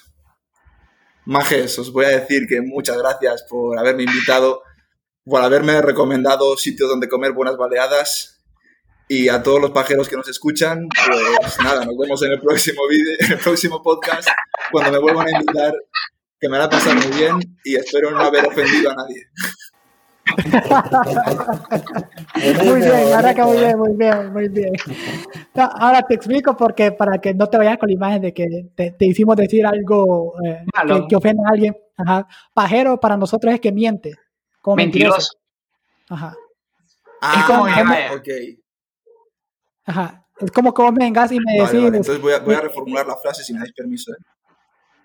[1.24, 4.62] Majes, os voy a decir que muchas gracias por haberme invitado,
[5.24, 8.32] por haberme recomendado sitios donde comer buenas baleadas.
[9.08, 10.88] Y a todos los pajeros que nos escuchan,
[11.40, 14.28] pues nada, nos vemos en el próximo vídeo, en el próximo podcast,
[14.72, 15.72] cuando me vuelvan a invitar,
[16.40, 19.26] que me hará pasar muy bien y espero no haber ofendido a nadie
[22.64, 24.72] muy bien, ahora que muy bien, muy bien, muy bien.
[25.54, 28.94] ahora te explico porque para que no te vayas con la imagen de que te,
[29.00, 30.64] hicimos decir algo eh,
[31.08, 31.76] que, ofende a alguien.
[31.96, 32.26] Ajá.
[32.52, 34.14] Pajero para nosotros es que miente.
[34.60, 35.30] Como mentiroso.
[36.10, 36.34] Ajá.
[37.22, 37.62] Ah, es como,
[38.18, 38.58] okay.
[39.86, 40.26] Ajá.
[40.38, 41.74] Es como que vos vengas y me decís.
[41.74, 44.12] Entonces voy a, voy a, reformular la frase si me dais permiso.
[44.12, 44.16] ¿eh?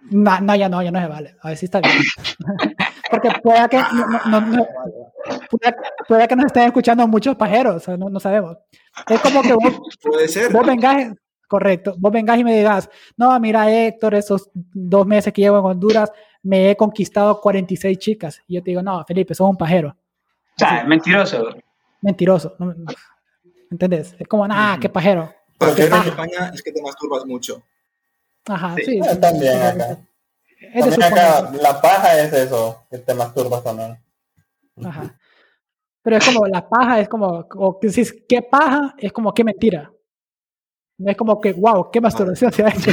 [0.09, 1.35] No, no, ya no, ya no se vale.
[1.41, 1.95] A ver si está bien.
[3.11, 4.67] Porque pueda que, no, no,
[6.07, 8.57] pueda, que nos estén escuchando muchos pajeros, no, no sabemos.
[9.07, 10.51] Es como que vos, Puede ser.
[10.51, 11.13] vos vengas,
[11.47, 15.65] correcto, vos vengas y me digas, no, mira Héctor, esos dos meses que llevo en
[15.65, 16.11] Honduras,
[16.43, 18.41] me he conquistado 46 chicas.
[18.47, 19.89] Y yo te digo, no, Felipe, sos un pajero.
[19.89, 21.49] O sea, mentiroso.
[22.01, 22.55] Mentiroso.
[23.69, 24.15] ¿Entendés?
[24.17, 25.33] Es como, nada, qué pajero.
[25.57, 27.61] Porque en España es que te masturbas mucho.
[28.47, 28.99] Ajá, sí.
[29.19, 29.97] también acá.
[30.59, 33.99] es También acá, la paja es eso, que te masturbas también.
[34.83, 35.15] Ajá.
[36.03, 39.43] Pero es como la paja, es como, o que decís, qué paja, es como qué
[39.43, 39.91] mentira.
[41.03, 42.91] Es como que, wow, qué masturbación se ha hecho.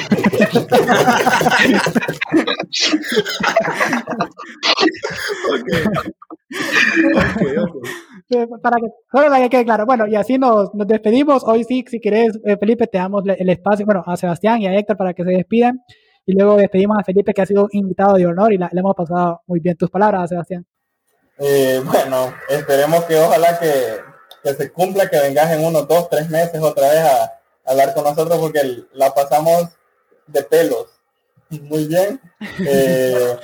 [8.62, 9.86] Para que, solo para que quede claro.
[9.86, 11.42] Bueno, y así nos, nos despedimos.
[11.44, 14.74] Hoy sí, si querés, eh, Felipe, te damos el espacio, bueno, a Sebastián y a
[14.78, 15.80] Héctor para que se despidan.
[16.26, 18.94] Y luego despedimos a Felipe, que ha sido invitado de honor y la- le hemos
[18.94, 20.66] pasado muy bien tus palabras, Sebastián.
[21.39, 24.01] Eh, bueno, esperemos que ojalá que,
[24.43, 27.30] que se cumpla, que vengas en unos dos, tres meses otra vez a, a
[27.64, 29.68] hablar con nosotros porque el- la pasamos
[30.26, 30.86] de pelos.
[31.51, 32.20] Muy bien.
[32.66, 33.36] Eh,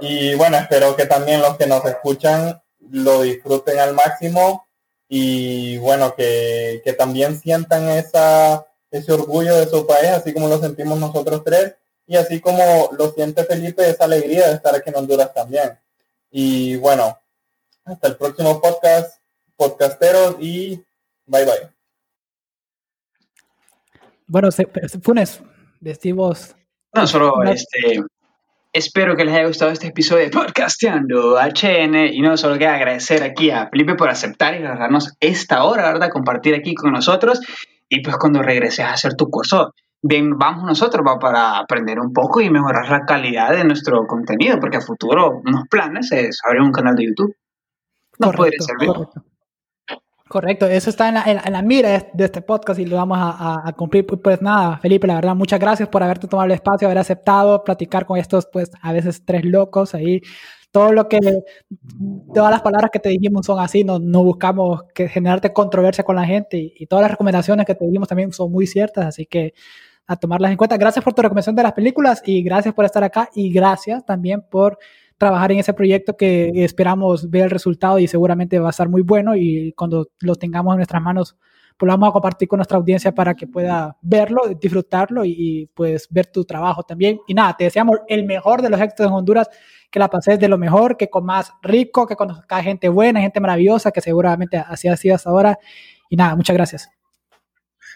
[0.00, 4.66] y bueno, espero que también los que nos escuchan lo disfruten al máximo
[5.08, 10.58] y bueno, que, que también sientan esa, ese orgullo de su país, así como lo
[10.58, 11.74] sentimos nosotros tres,
[12.06, 15.78] y así como lo siente Felipe, esa alegría de estar aquí en Honduras también.
[16.30, 17.18] Y bueno,
[17.84, 19.16] hasta el próximo podcast,
[19.56, 20.76] podcasteros, y
[21.26, 21.70] bye bye.
[24.26, 24.68] Bueno, se-
[25.02, 25.42] Funes,
[25.80, 26.54] decimos
[26.94, 28.00] No, solo este.
[28.72, 33.24] Espero que les haya gustado este episodio de Podcasteando HN y no solo queda agradecer
[33.24, 36.10] aquí a Felipe por aceptar y regalarnos esta hora, ¿verdad?
[36.10, 37.40] Compartir aquí con nosotros
[37.88, 42.12] y pues cuando regreses a hacer tu curso, bien, vamos nosotros va, para aprender un
[42.12, 46.62] poco y mejorar la calidad de nuestro contenido porque a futuro unos planes es abrir
[46.62, 47.34] un canal de YouTube.
[48.20, 48.88] Nos podría servir.
[48.88, 49.24] correcto.
[50.28, 53.30] Correcto, eso está en la, en la- mira de- este podcast y lo vamos a,
[53.30, 54.06] a- a cumplir.
[54.06, 57.64] Pues, pues nada, Felipe, la verdad, muchas gracias por haberte tomado el espacio, haber aceptado
[57.64, 60.20] platicar con estos, pues a veces tres locos ahí.
[60.70, 61.18] Todo lo que,
[62.32, 66.14] todas las palabras que te dijimos son así, no, no buscamos que generarte controversia con
[66.14, 69.26] la gente y, y todas las recomendaciones que te dijimos también son muy ciertas, así
[69.26, 69.52] que
[70.06, 70.76] a tomarlas en cuenta.
[70.76, 74.42] Gracias por tu recomendación de las películas y gracias por estar acá y gracias también
[74.48, 74.78] por
[75.20, 79.02] trabajar en ese proyecto que esperamos ver el resultado y seguramente va a estar muy
[79.02, 81.36] bueno y cuando lo tengamos en nuestras manos
[81.76, 85.66] pues lo vamos a compartir con nuestra audiencia para que pueda verlo, disfrutarlo y, y,
[85.66, 87.20] pues ver tu trabajo también.
[87.26, 89.48] Y nada, te deseamos el mejor de los éxitos en Honduras,
[89.90, 93.92] que la pases de lo mejor, que comas rico, que conozcas gente buena, gente maravillosa,
[93.92, 95.58] que seguramente así ha sido hasta ahora.
[96.10, 96.90] Y nada, muchas gracias.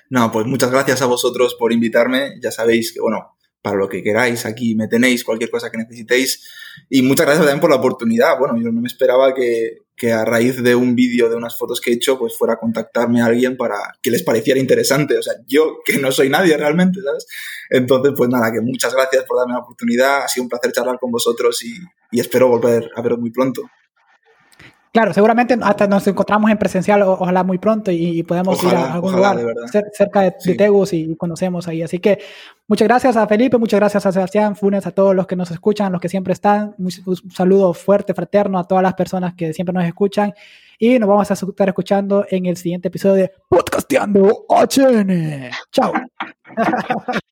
[0.08, 2.40] No, pues muchas gracias a vosotros por invitarme.
[2.42, 6.46] Ya sabéis que, bueno, para lo que queráis, aquí me tenéis, cualquier cosa que necesitéis.
[6.90, 8.38] Y muchas gracias también por la oportunidad.
[8.38, 11.80] Bueno, yo no me esperaba que, que a raíz de un vídeo, de unas fotos
[11.80, 15.16] que he hecho, pues fuera a contactarme a alguien para que les pareciera interesante.
[15.16, 17.26] O sea, yo que no soy nadie realmente, ¿sabes?
[17.70, 20.24] Entonces, pues nada, que muchas gracias por darme la oportunidad.
[20.24, 21.78] Ha sido un placer charlar con vosotros y,
[22.10, 23.62] y espero volver a veros muy pronto.
[24.94, 28.80] Claro, seguramente hasta nos encontramos en presencial, o, ojalá muy pronto, y, y podemos Ojalá,
[28.80, 30.56] ir a algún ojalá, lugar de cerca de, de Sí.
[30.56, 31.82] Tegus y conocemos ahí.
[31.82, 32.20] Así que
[32.68, 35.90] muchas gracias a Felipe, muchas gracias a Sebastián Funes, a todos los que nos escuchan,
[35.90, 36.76] los que siempre están.
[36.78, 40.32] Un, un saludo fuerte, fraterno a todas las personas que siempre nos escuchan.
[40.78, 45.50] Y nos vamos a estar escuchando en el siguiente episodio de Podcasteando HN.
[45.72, 45.92] Chao.